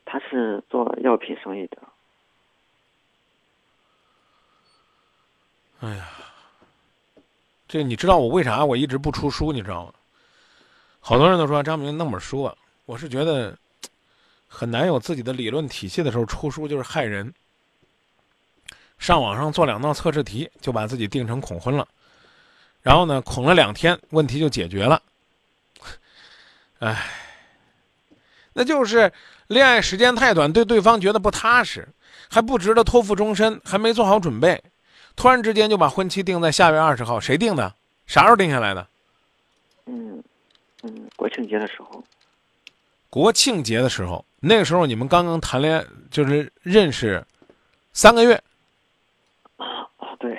[0.05, 1.79] 她是做药品生意的。
[5.81, 6.09] 哎呀，
[7.69, 9.53] 这你知道我为啥我一直不出书？
[9.53, 9.93] 你知道吗？
[11.01, 12.57] 好多人都说张明弄本书啊，
[12.87, 13.59] 我是觉得
[14.55, 17.35] 很难有自己的理论体系的时候出书就是害人。
[18.99, 21.87] 上网上做两道测试题就把自己定成恐婚了，
[22.81, 25.03] 然后呢恐了两天问题就解决了。
[26.79, 27.05] 唉，
[28.53, 29.13] 那就是
[29.49, 31.89] 恋爱时间太短，对对方觉得不踏实，
[32.31, 34.63] 还不值得托付终身，还没做好准备，
[35.17, 37.75] 突然之间就把婚期定在下月二十号，谁定的？
[38.07, 38.87] 啥时候定下来的？
[39.87, 40.23] 嗯。
[40.87, 42.05] 嗯，国庆节的时候，
[43.09, 47.25] 国庆节的时候，那个时候你们刚刚谈恋爱，就是认识
[47.93, 48.35] 三个月。
[49.57, 50.39] 啊啊，对，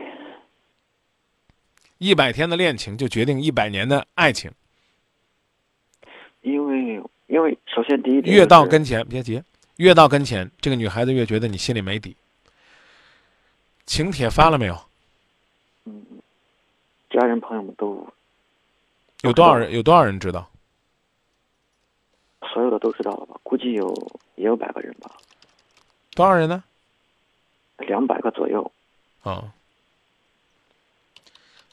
[1.97, 4.51] 一百天的恋情就决定一百年的爱情。
[6.41, 9.41] 因为，因为首先第一点，越到跟前别急，
[9.77, 12.15] 越到跟前，这个女孩子越觉得你心里没底。
[13.87, 14.79] 请帖发了没有？
[15.85, 16.05] 嗯，
[17.09, 18.07] 家人朋友们都。
[19.21, 19.73] 有多少人？
[19.73, 20.47] 有多少人知道？
[22.53, 23.39] 所有的都知道了吧？
[23.43, 23.93] 估计有
[24.35, 25.11] 也有百个人吧。
[26.13, 26.63] 多少人呢？
[27.77, 28.71] 两百个左右。
[29.23, 29.51] 啊，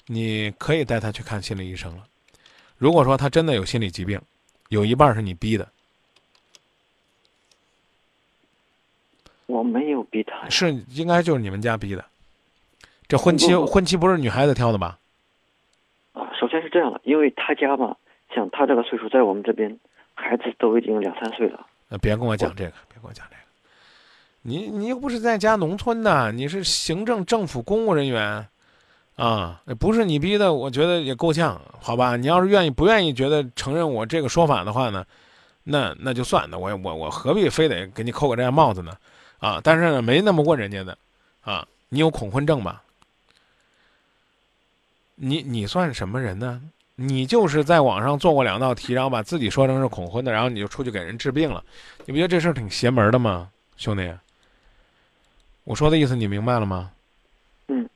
[0.06, 2.04] 你可以带他去看心理医生了。
[2.78, 4.20] 如果说他真的有心理疾病，
[4.68, 5.68] 有一半是你逼的。
[9.46, 10.48] 我没有逼他。
[10.48, 12.04] 是应该就是你们家逼的。
[13.06, 14.98] 这婚期婚期不是女孩子挑的吧？
[16.14, 17.96] 啊首先是这样的，因为他家吧，
[18.34, 19.78] 像他这个岁数，在我们这边，
[20.22, 21.66] 孩子都已经两三岁了。
[21.88, 23.42] 那别跟我讲这个，别跟我讲这个。
[24.42, 28.46] 你你又不是在家农村的，你是行政政府公务人员，
[29.16, 32.16] 啊，不是你逼的，我觉得也够呛，好吧？
[32.16, 35.04] 你要是愿意不愿意觉得承认我这个说法的话呢，
[35.64, 38.96] 那那就算，了我我我何必非得给你扣个这样帽子呢？
[39.38, 40.98] 啊，但是呢，没那么问人家的，
[41.42, 42.82] 啊，你有恐婚症吧？
[45.14, 46.60] 你你算什么人呢？
[47.04, 51.64] 你就是在网上做过两道题，然后把自己说成是恐婚的，然后你就出去给人治病了。
[52.04, 54.12] 你不觉得这事儿挺邪门的吗，兄弟？
[55.64, 56.92] 我说的意思你明白了吗？
[57.66, 57.88] 嗯。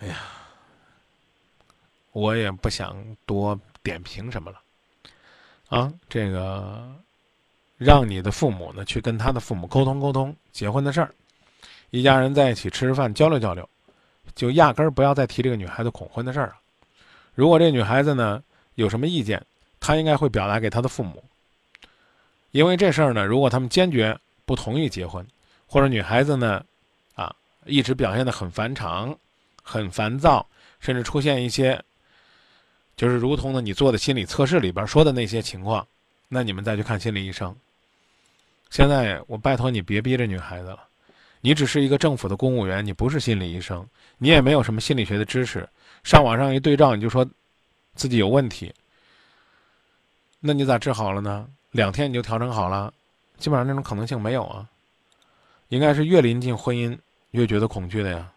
[0.00, 0.16] 哎呀，
[2.12, 2.94] 我也不想
[3.24, 4.60] 多点评什么了。
[5.68, 6.94] 啊，这个
[7.78, 11.14] 让你的父母呢去跟他的父母沟通沟通结婚的事儿，
[11.88, 13.66] 一家人在一起吃吃饭交流交流。
[14.34, 16.56] 就压根儿不要再提这个女孩子恐婚的事儿了。
[17.34, 18.42] 如果这女孩子呢
[18.74, 19.44] 有什么意见，
[19.80, 21.22] 她应该会表达给她的父母。
[22.50, 25.26] 因为这事儿呢，如果他们坚决不同意结婚，
[25.66, 26.62] 或者女孩子呢，
[27.14, 29.16] 啊，一直表现的很反常、
[29.62, 30.46] 很烦躁，
[30.78, 31.82] 甚至出现一些，
[32.94, 35.86] 就是如同呢你做的心理测试里边说的那些情况，
[36.28, 37.56] 那你们再去看心理医生。
[38.68, 40.80] 现在我拜托你别逼着女孩子了。
[41.40, 43.84] 你只是一个政府的公务员，你不是心理医生，
[44.22, 45.68] 你也没有什么心理学的知识。
[46.04, 47.28] 上网上一对照，你就说
[47.96, 48.72] 自己有问题，
[50.38, 51.48] 那你咋治好了呢？
[51.72, 52.94] 两天你就调整好了？
[53.36, 54.68] 基本上那种可能性没有啊。
[55.70, 56.96] 应该是越临近婚姻
[57.32, 58.30] 越觉得恐惧的呀。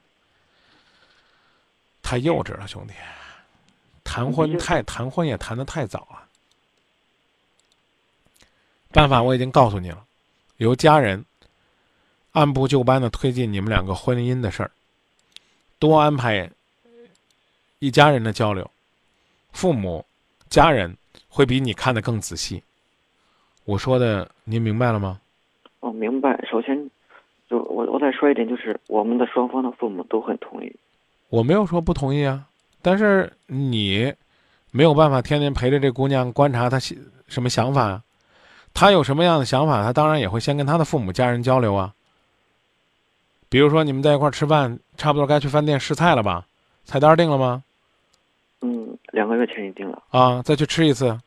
[2.02, 2.96] 太幼稚了，兄弟，
[4.04, 6.24] 谈婚太谈婚也谈的太早了。
[8.92, 10.04] 办法我已经告诉你了，
[10.58, 11.24] 由家人。
[12.32, 14.72] 按部就班的推进你们两个婚姻的事儿，
[15.86, 16.50] 多安排
[17.78, 18.68] 一家人的交流，
[19.52, 20.04] 父母、
[20.50, 20.98] 家人
[21.30, 22.64] 会比你看得更仔细。
[23.66, 25.22] 我说的您明白了吗？
[25.82, 26.44] 哦，明白。
[26.50, 26.90] 首先，
[27.48, 30.76] 就我我再说一点，就是我们的双方的父母都很同意。
[31.30, 32.48] 我没有说不同意啊，
[32.82, 34.12] 但是你
[34.72, 38.04] 没有办法天天陪着这姑娘观察她什么想法啊？
[38.74, 41.94] 她有什么样的想法，她当然也会先跟她的父母家人交流啊。
[43.48, 46.46] 比如说你们在一块儿吃饭，差不多该去饭店试菜了吧？
[46.86, 47.64] 菜单定了吗？
[48.62, 50.02] 嗯，两个月前已定了。
[50.10, 51.20] 啊，再去吃一次，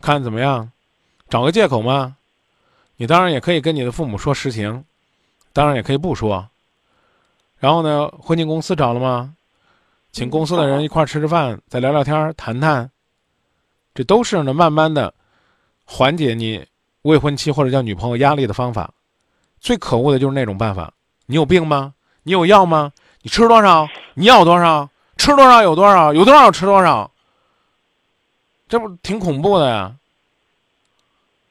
[0.00, 0.70] 看怎么样？
[1.28, 2.16] 找个借口吗？
[2.96, 4.84] 你当然也可以跟你的父母说实情，
[5.52, 6.48] 当然也可以不说。
[7.58, 9.34] 然后呢，婚庆公司找了吗？
[10.12, 12.90] 请公司的人一块儿吃吃饭，再聊聊天谈谈。
[13.94, 15.12] 这都是呢，慢慢的
[15.84, 16.66] 缓解你
[17.02, 18.92] 未婚妻或者叫女朋友压力的方法。
[19.60, 20.92] 最可恶的就是那种办法。
[21.26, 21.94] 你有病吗？
[22.22, 22.92] 你有药吗？
[23.22, 23.88] 你吃多少？
[24.14, 24.88] 你要多少？
[25.16, 26.12] 吃多少有多少？
[26.14, 27.10] 有多少吃多少？
[28.68, 29.94] 这不挺恐怖的呀？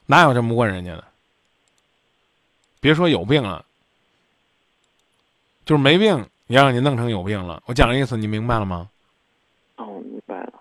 [0.05, 1.03] 哪有这么问人家的？
[2.79, 3.63] 别说有病了，
[5.65, 7.61] 就是没病，也让你弄成有病了。
[7.65, 8.89] 我讲的意思你明白了吗？
[9.75, 10.53] 哦，明白了。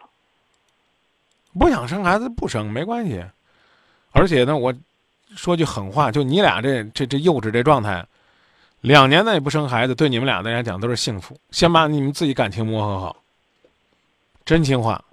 [1.59, 3.25] 不想生孩子不生没关系，
[4.13, 4.75] 而且呢，我
[5.37, 8.05] 说句狠话，就你俩这这这幼稚这状态，
[8.81, 11.39] 两年内不生孩子，对你们俩来讲都是幸福。
[11.51, 13.22] 先把你们自己感情磨合好，
[14.45, 15.05] 真心话。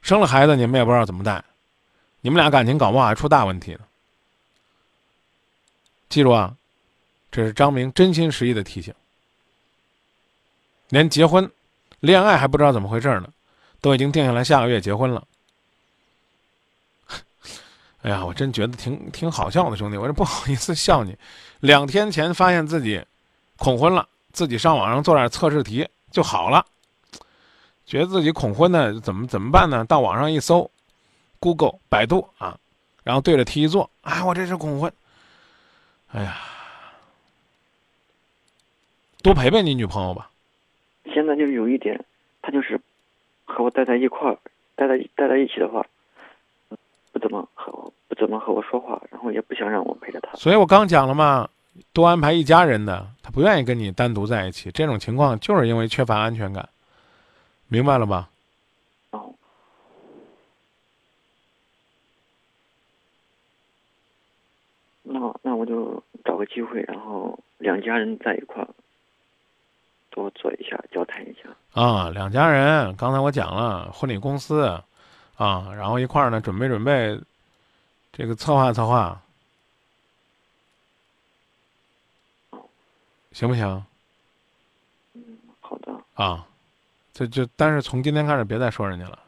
[0.00, 1.42] 生了孩子你们也不知道怎么带，
[2.20, 3.80] 你们俩感情搞不好还出大问题呢。
[6.08, 6.54] 记住啊，
[7.32, 8.94] 这是张明真心实意的提醒。
[10.90, 11.50] 连结婚、
[12.00, 13.28] 恋爱还不知道怎么回事呢，
[13.80, 15.26] 都已经定下来下个月结婚了。
[18.04, 21.16] 哎呀，我真觉得挺挺好笑的，兄弟，我这不好意思笑你。
[21.60, 23.02] 两天前发现自己
[23.56, 26.66] 恐婚了，自己上网上做点测试题就好了。
[27.86, 29.82] 觉得自己恐婚呢，怎么怎么办呢？
[29.86, 30.70] 到网上一搜
[31.40, 32.58] ，Google、百度啊，
[33.02, 34.92] 然后对着题一做，哎，我这是恐婚。
[36.08, 36.36] 哎呀，
[39.22, 40.30] 多陪陪你女朋友吧。
[41.14, 42.04] 现在就有一点，
[42.42, 42.78] 他就是
[43.46, 44.38] 和我待在一块儿，
[44.76, 45.86] 待在待在一起的话，
[47.14, 50.34] 不怎么和我不怎么和我说话，然后也不想让我陪着他。
[50.34, 51.48] 所以我刚讲了嘛，
[51.92, 54.68] 多安排一家人的，他不愿意跟你单独在一起。
[54.72, 56.68] 这种情况就是因为缺乏安全感，
[57.68, 58.28] 明白了吧？
[59.12, 59.32] 哦。
[65.04, 68.68] 那那我就找个机会，然后两家人在一块儿
[70.10, 71.48] 多做一下，交谈一下。
[71.80, 74.82] 啊，两家人，刚才我讲了婚礼公司，
[75.36, 77.20] 啊，然后一块儿呢准备准备，
[78.12, 79.20] 这个策划策划，
[83.32, 83.84] 行不行？
[85.14, 85.22] 嗯，
[85.60, 85.92] 好的。
[86.14, 86.46] 啊，
[87.12, 89.18] 这就但是从今天开始别再说人家了，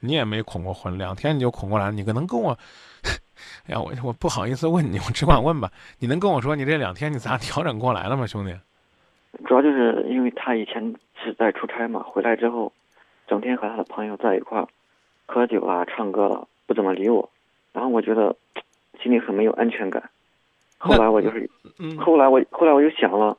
[0.00, 2.56] 你也没恐过婚，两天你就恐过来，你可能跟我。
[3.66, 5.70] 哎呀，我我不好意思问你，我只管问吧。
[5.98, 8.56] 你能跟我说你这两天你咋调整过来了吗，兄弟？
[9.46, 12.72] 主要就是因为他以前是在出差嘛，回来之后，
[13.26, 14.68] 整天和他的朋友在一块儿
[15.32, 17.30] 喝酒啊、唱歌了，不怎么理我。
[17.72, 18.36] 然后我觉得
[19.02, 20.10] 心里很没有安全感。
[20.76, 21.48] 后来我就是，
[21.98, 23.38] 后来我后来我又想了，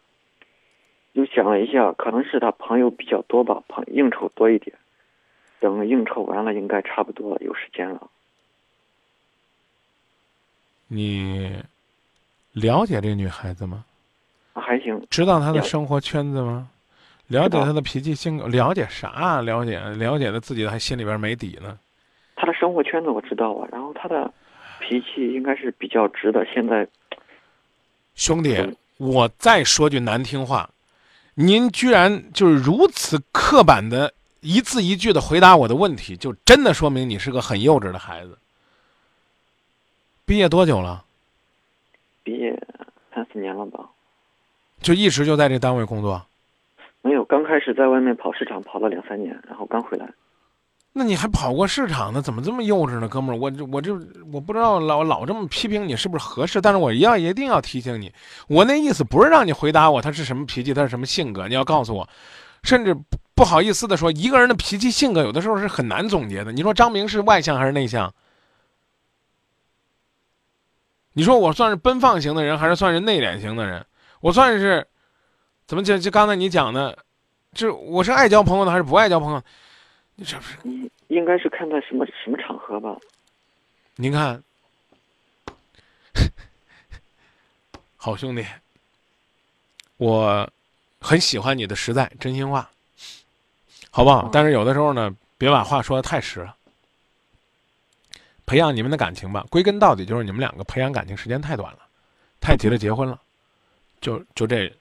[1.12, 4.76] 又想了一下，可能是他朋友比较多吧，朋应酬多一点。
[5.60, 8.10] 等应酬完了，应该差不多有时间了。
[10.88, 11.56] 你
[12.54, 13.86] 了解这女孩子吗？
[14.54, 15.00] 还行。
[15.10, 16.70] 知道她的生活圈子吗？
[17.28, 18.48] 了解她的脾气性格？
[18.48, 19.41] 了解啥？
[19.41, 21.78] 了解了解的自己还心里边没底呢。
[22.44, 24.30] 她的生活圈子我知道啊，然后他的
[24.82, 26.46] 脾气应该是比较直的。
[26.54, 26.86] 现在，
[28.16, 28.58] 兄弟，
[28.98, 30.70] 我再说句难听话，
[31.36, 38.38] 您居然就是如此刻板的一字一句的回答我的问题，就真的说明你是个很幼稚的孩子。
[40.26, 41.06] 毕业多久了？
[42.24, 42.62] 毕业
[43.16, 43.89] 三四年了吧。
[44.82, 46.22] 就一直就在这单位工作？
[47.02, 50.10] 没有，刚开始在外面跑市场跑了两三年，然后刚回来。
[50.96, 52.22] 那你还跑过市场呢？
[52.22, 53.39] 怎么这么幼稚呢，哥们儿？
[53.39, 53.91] 我这我这
[54.32, 56.62] 我不知道老老这么批评你是不是合适？
[56.62, 58.14] 但是我要一定要提醒你，
[58.48, 62.08] 我那意思不是让你回答我他是什么脾气，他是什么性格，你要告诉我。
[62.62, 62.96] 甚至
[63.34, 66.52] 不好意思的说，一个人的脾气性格有的时候是很难总结的。
[66.52, 68.14] 你说张明是外向还是内向？
[71.14, 73.84] 你说我算是奔放型的人，还是算是内敛型的人？
[74.22, 74.88] 我算是
[75.66, 76.96] 怎么就就刚才你讲的，
[77.52, 79.41] 就我是爱交朋友的还是不爱交朋友？
[80.16, 80.57] 你这不是
[81.07, 82.95] 应该是看在什么什么场合吧？
[83.95, 84.43] 您看，
[87.97, 88.45] 好兄弟，
[89.97, 90.49] 我
[90.99, 92.70] 很喜欢你的实在真心话，
[93.89, 94.30] 好不好？
[94.32, 96.55] 但是有的时候呢，别把话说的太实了。
[98.45, 101.80] 培养你们的感情吧，归根到底就是你们两个培养感情时间太短了，
[102.41, 103.20] 太急着结婚了，
[104.01, 104.72] 就就这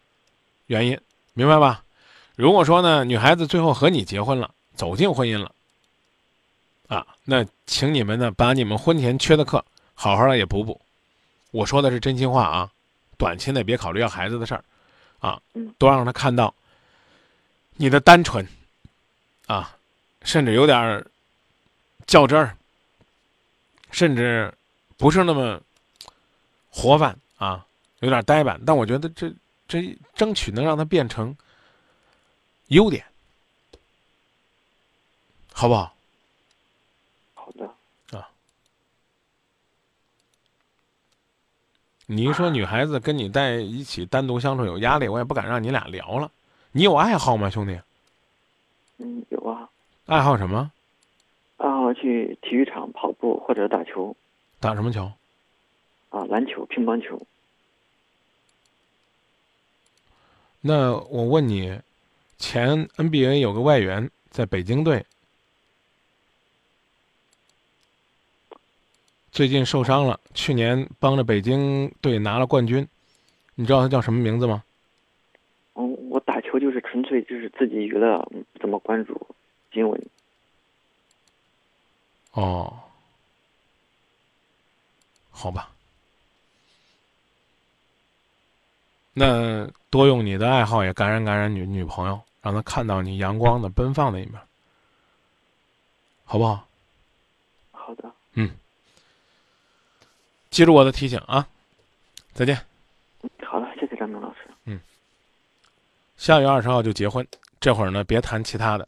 [0.66, 0.98] 原因，
[1.32, 1.84] 明白吧？
[2.34, 5.52] 如果说呢，女孩子最后和你结婚了，走进婚姻了，
[6.88, 9.64] 啊，那请你们呢把你们婚前缺的课
[9.94, 10.80] 好好的也补补。
[11.50, 12.70] 我说的是真心话啊，
[13.18, 14.64] 短期内别考虑要孩子的事儿，
[15.20, 15.40] 啊，
[15.78, 16.54] 多让他看到
[17.76, 18.46] 你的单纯，
[19.46, 19.76] 啊，
[20.22, 21.06] 甚至有点儿
[22.06, 22.56] 较真儿。
[23.94, 24.50] 甚至
[24.96, 25.60] 不是那么
[26.70, 27.62] 活泛啊，
[28.00, 29.30] 有点呆板，但我觉得这
[29.68, 31.36] 这争取能让他变成
[32.68, 33.04] 优点，
[35.54, 35.94] 好不好？
[37.34, 37.66] 好的。
[38.18, 38.28] 啊，
[42.06, 46.30] 你一说女孩子跟你在一起单独相处有压力，我也不敢让你俩聊了。
[46.72, 47.80] 你有爱好吗，兄弟？
[48.98, 49.68] 嗯，有啊。
[50.06, 50.72] 爱好什么？
[51.58, 54.16] 爱好去体育场跑步或者打球，
[54.58, 55.12] 打什么球？
[56.10, 57.20] 啊，篮球、乒乓球。
[60.60, 61.80] 那我问你，
[62.38, 65.04] 前 NBA 有个外援在北京队，
[69.32, 72.86] 最近受伤了，去年帮着北京队拿了冠军，
[73.54, 74.62] 你知道他叫什么名字吗？
[75.72, 78.18] 哦，我打球就是纯粹就是自己娱乐，
[78.52, 79.18] 不怎么关注
[79.72, 80.06] 新闻。
[82.32, 82.78] 哦，
[85.30, 85.70] 好吧，
[89.14, 94.38] 那多用你的爱好也感染感染女女朋友，让她看到你阳光的奔放的一面，
[96.24, 96.68] 好不好？
[97.70, 98.12] 好的。
[100.52, 101.48] 嗯，记住我的提醒啊！
[102.34, 102.54] 再见。
[103.46, 104.50] 好的，谢谢张明老师。
[104.66, 104.78] 嗯，
[106.16, 107.26] 下月二十号就结婚，
[107.58, 108.86] 这会儿呢别谈其他的。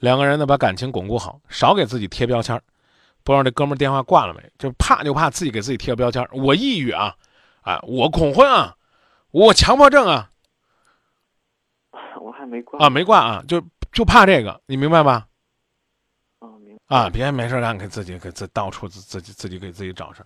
[0.00, 2.60] 两个人呢，把感情巩固好，少给自己贴标签
[3.22, 4.42] 不知道这哥们儿电话挂了没？
[4.58, 7.14] 就怕就怕自己给自己贴个标签我抑郁啊，
[7.62, 8.76] 啊，我恐婚啊，
[9.30, 10.30] 我强迫症啊。
[12.20, 15.28] 我还没挂啊，没挂啊，就就怕这个，你明白吧？
[16.40, 20.24] 啊，明啊，别没事干给自己给自到处自自己自己给自己找事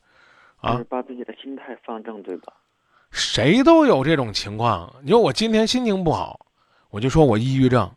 [0.62, 0.82] 啊。
[0.88, 2.54] 把自己的心态放正，对吧？
[3.10, 4.90] 谁都有这种情况。
[5.02, 6.40] 你说我今天心情不好，
[6.88, 7.90] 我就说我抑郁症。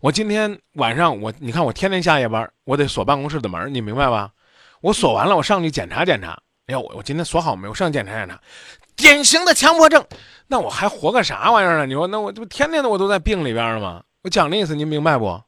[0.00, 4.30] 我今天晚上我你看我天天下夜班，我得锁办公室的门，你明白吧？
[4.80, 6.40] 我锁完了，我上去检查检查。
[6.66, 7.70] 哎呀，我我今天锁好没有？
[7.70, 8.40] 我上去检查检查，
[8.96, 10.02] 典型的强迫症。
[10.46, 11.86] 那我还活个啥玩意儿呢？
[11.86, 14.02] 你说，那我这不天天的我都在病里边了吗？
[14.22, 15.40] 我讲的意思您明白不？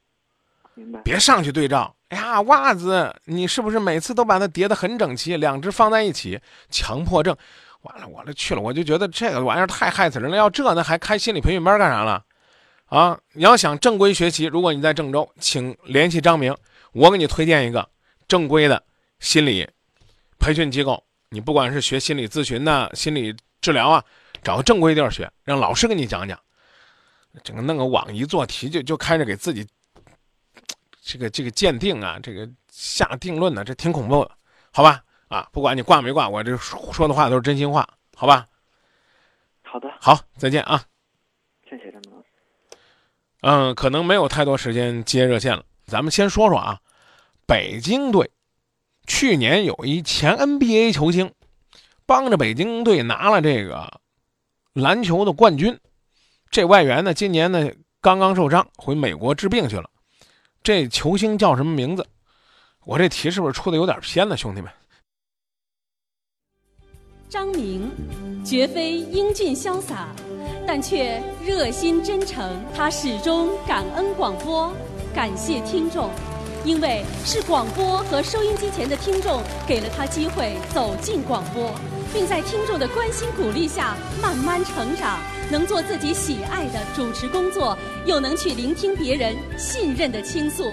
[0.73, 0.99] 明白。
[1.01, 1.95] 别上去对照。
[2.13, 6.39] 哎呀，袜子，你是不是每次都把它叠得很整齐，两只放在一起？
[6.69, 7.35] 强迫症。
[7.81, 10.37] 完了，我这去了，我就觉得这个玩意儿太害死人了。
[10.37, 12.23] 要这，那还开心理培训班干啥了？
[12.85, 13.19] 啊！
[13.31, 16.55] 你要想正规学习，如果你在郑州，请联系张明，
[16.91, 17.89] 我给你推荐一个
[18.27, 18.83] 正规的
[19.19, 19.67] 心理
[20.37, 21.03] 培训机构。
[21.29, 24.03] 你不管是学心理咨询呐、心理治疗啊，
[24.43, 26.37] 找个正规地儿学，让老师给你讲讲。
[27.43, 29.65] 整个弄个网一做题就就开始给自己
[31.05, 34.31] 这个这个鉴定啊，这个下定论呢，这挺恐怖的，
[34.71, 35.03] 好吧？
[35.27, 38.47] 啊，不管你挂没挂，我这说的话都是真心话，好吧？
[39.63, 40.83] 好的，好，再见啊！
[41.69, 42.27] 谢谢张明老师。
[43.41, 45.65] 嗯，可能没有太多时间接热线了。
[45.85, 46.79] 咱们先说说啊，
[47.45, 48.31] 北京队
[49.05, 51.33] 去年有一前 NBA 球星，
[52.05, 53.99] 帮着北京队拿了这个
[54.73, 55.77] 篮球的冠军。
[56.49, 59.89] 这外援呢，今年呢刚刚受伤，回美国治病去了。
[60.63, 62.07] 这球星叫什么名字？
[62.85, 64.71] 我这题是不是出的有点偏了，兄弟们？
[67.27, 67.91] 张明，
[68.45, 70.07] 绝非英俊潇洒。
[70.65, 74.71] 但却热心真诚，他始终感恩广播，
[75.13, 76.09] 感谢听众，
[76.65, 81.71] 因为是广播和收音机前的听众给了他机会走进广播，
[82.13, 85.19] 并在听众的关心鼓励下慢慢成长，
[85.51, 90.71] 能做自己喜爱的主持工作，又能去聆听别人信任的倾诉。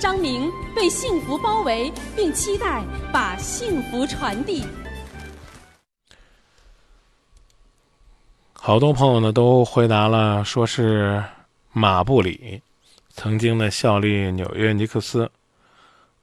[0.00, 4.64] 张明被幸福包围，并期待把幸福传递。
[8.52, 11.24] 好多朋友呢都回答了，说是
[11.72, 12.60] 马布里，
[13.18, 15.28] 曾经的效力纽约尼克斯。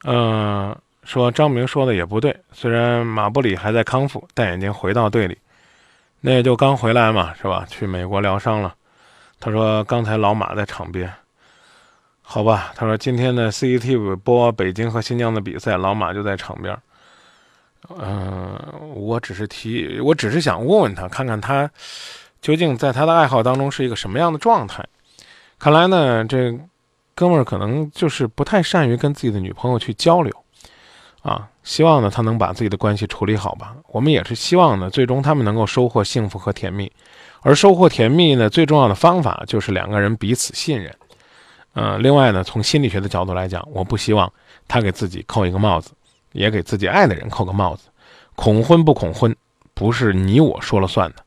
[0.05, 0.73] 嗯，
[1.03, 5.37] 说张明说的也不对，虽然马布里还在康复，但已经回到队里。
[6.21, 7.65] 那也就刚回来嘛，是吧？
[7.69, 8.73] 去美国疗伤了。
[9.41, 11.11] 他说刚才老马在场边，
[12.21, 12.71] 好吧？
[12.77, 16.77] 他说今天的 CCTV 播北京和新疆的比赛，老马就在场边。
[17.89, 18.57] 嗯，
[18.95, 21.69] 我只是提，我只是想问问他，看看他。
[22.41, 24.85] 究竟在他的爱好当中是一个什么样的状态？
[25.59, 26.57] 看来呢，这
[27.15, 30.33] 哥们儿可能就是不太善于跟自己的女朋友去交流，
[31.21, 33.73] 啊，希望呢他能把自己的关系处理好吧。
[33.87, 36.91] 我们也是希望呢，最终他们能够收获幸福和甜蜜，
[37.39, 40.93] 而收获甜蜜呢，最重要的方法就是两个人彼此信任。
[41.73, 44.31] 嗯，另外呢，从心理学的角度来讲，我不希望
[44.67, 45.91] 他给自己扣一个帽子，
[46.33, 47.87] 也给自己爱的人扣个帽子。
[48.35, 49.33] 恐婚不恐婚，
[49.73, 51.23] 不是你我说了算的。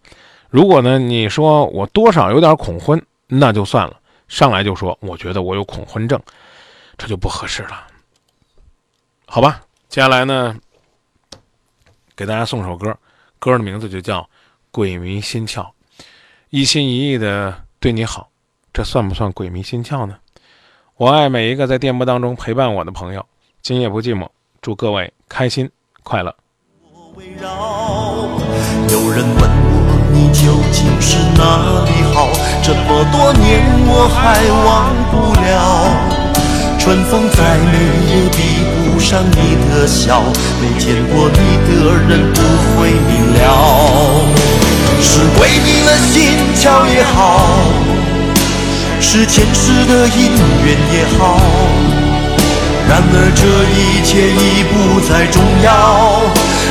[0.50, 3.96] 如果呢，你说我多少有点恐婚，那就算了。
[4.28, 6.20] 上来就说，我觉得我有恐婚症，
[6.96, 7.86] 这就不合适了。
[9.26, 10.56] 好吧，接下来呢，
[12.14, 12.96] 给大家送首歌，
[13.38, 14.20] 歌的名字就叫
[14.70, 15.62] 《鬼迷心窍》，
[16.50, 18.30] 一心一意的对你好，
[18.72, 20.18] 这算不算鬼迷心窍呢？
[20.96, 23.24] 我爱每一个在电波当中陪伴我的朋友，
[23.62, 24.28] 今夜不寂寞，
[24.60, 25.70] 祝各位开心
[26.02, 26.34] 快乐。
[28.90, 29.67] 有人问，
[30.40, 31.42] 究竟是哪
[31.84, 32.28] 里好？
[32.62, 35.46] 这么多年我还忘不了。
[36.78, 37.74] 春风再美
[38.08, 38.38] 也比
[38.86, 40.22] 不上你的笑，
[40.60, 41.70] 没见过你的
[42.08, 42.40] 人不
[42.72, 43.36] 会明了。
[45.02, 46.14] 是鬼迷了心
[46.54, 47.16] 窍也好。
[49.00, 50.32] 是前世的因
[50.64, 51.40] 缘也好，
[52.88, 53.44] 然而这
[53.76, 55.68] 一切已不再重要。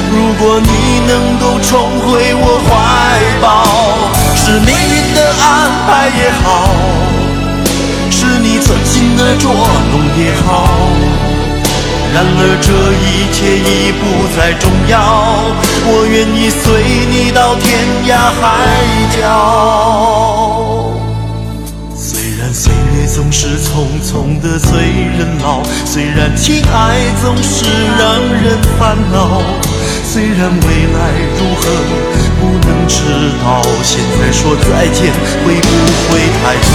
[0.09, 0.71] 如果你
[1.05, 2.69] 能够重回我怀
[3.39, 3.45] 抱，
[4.35, 5.45] 是命运的安
[5.85, 6.45] 排也好，
[8.09, 9.53] 是你存心的捉
[9.91, 10.47] 弄也好。
[12.13, 12.67] 然而这
[13.03, 14.01] 一切已不
[14.35, 14.95] 再重要，
[15.85, 17.65] 我愿意随你到天
[18.07, 18.09] 涯
[18.41, 18.41] 海
[19.21, 19.21] 角。
[22.47, 27.65] 虽然岁月总是匆匆的催人老，虽然情爱总是
[27.99, 29.41] 让人烦恼，
[30.05, 31.61] 虽然未来如何
[32.39, 33.01] 不能知
[33.43, 35.11] 道，现在说再见
[35.43, 35.67] 会不
[36.09, 36.73] 会太早？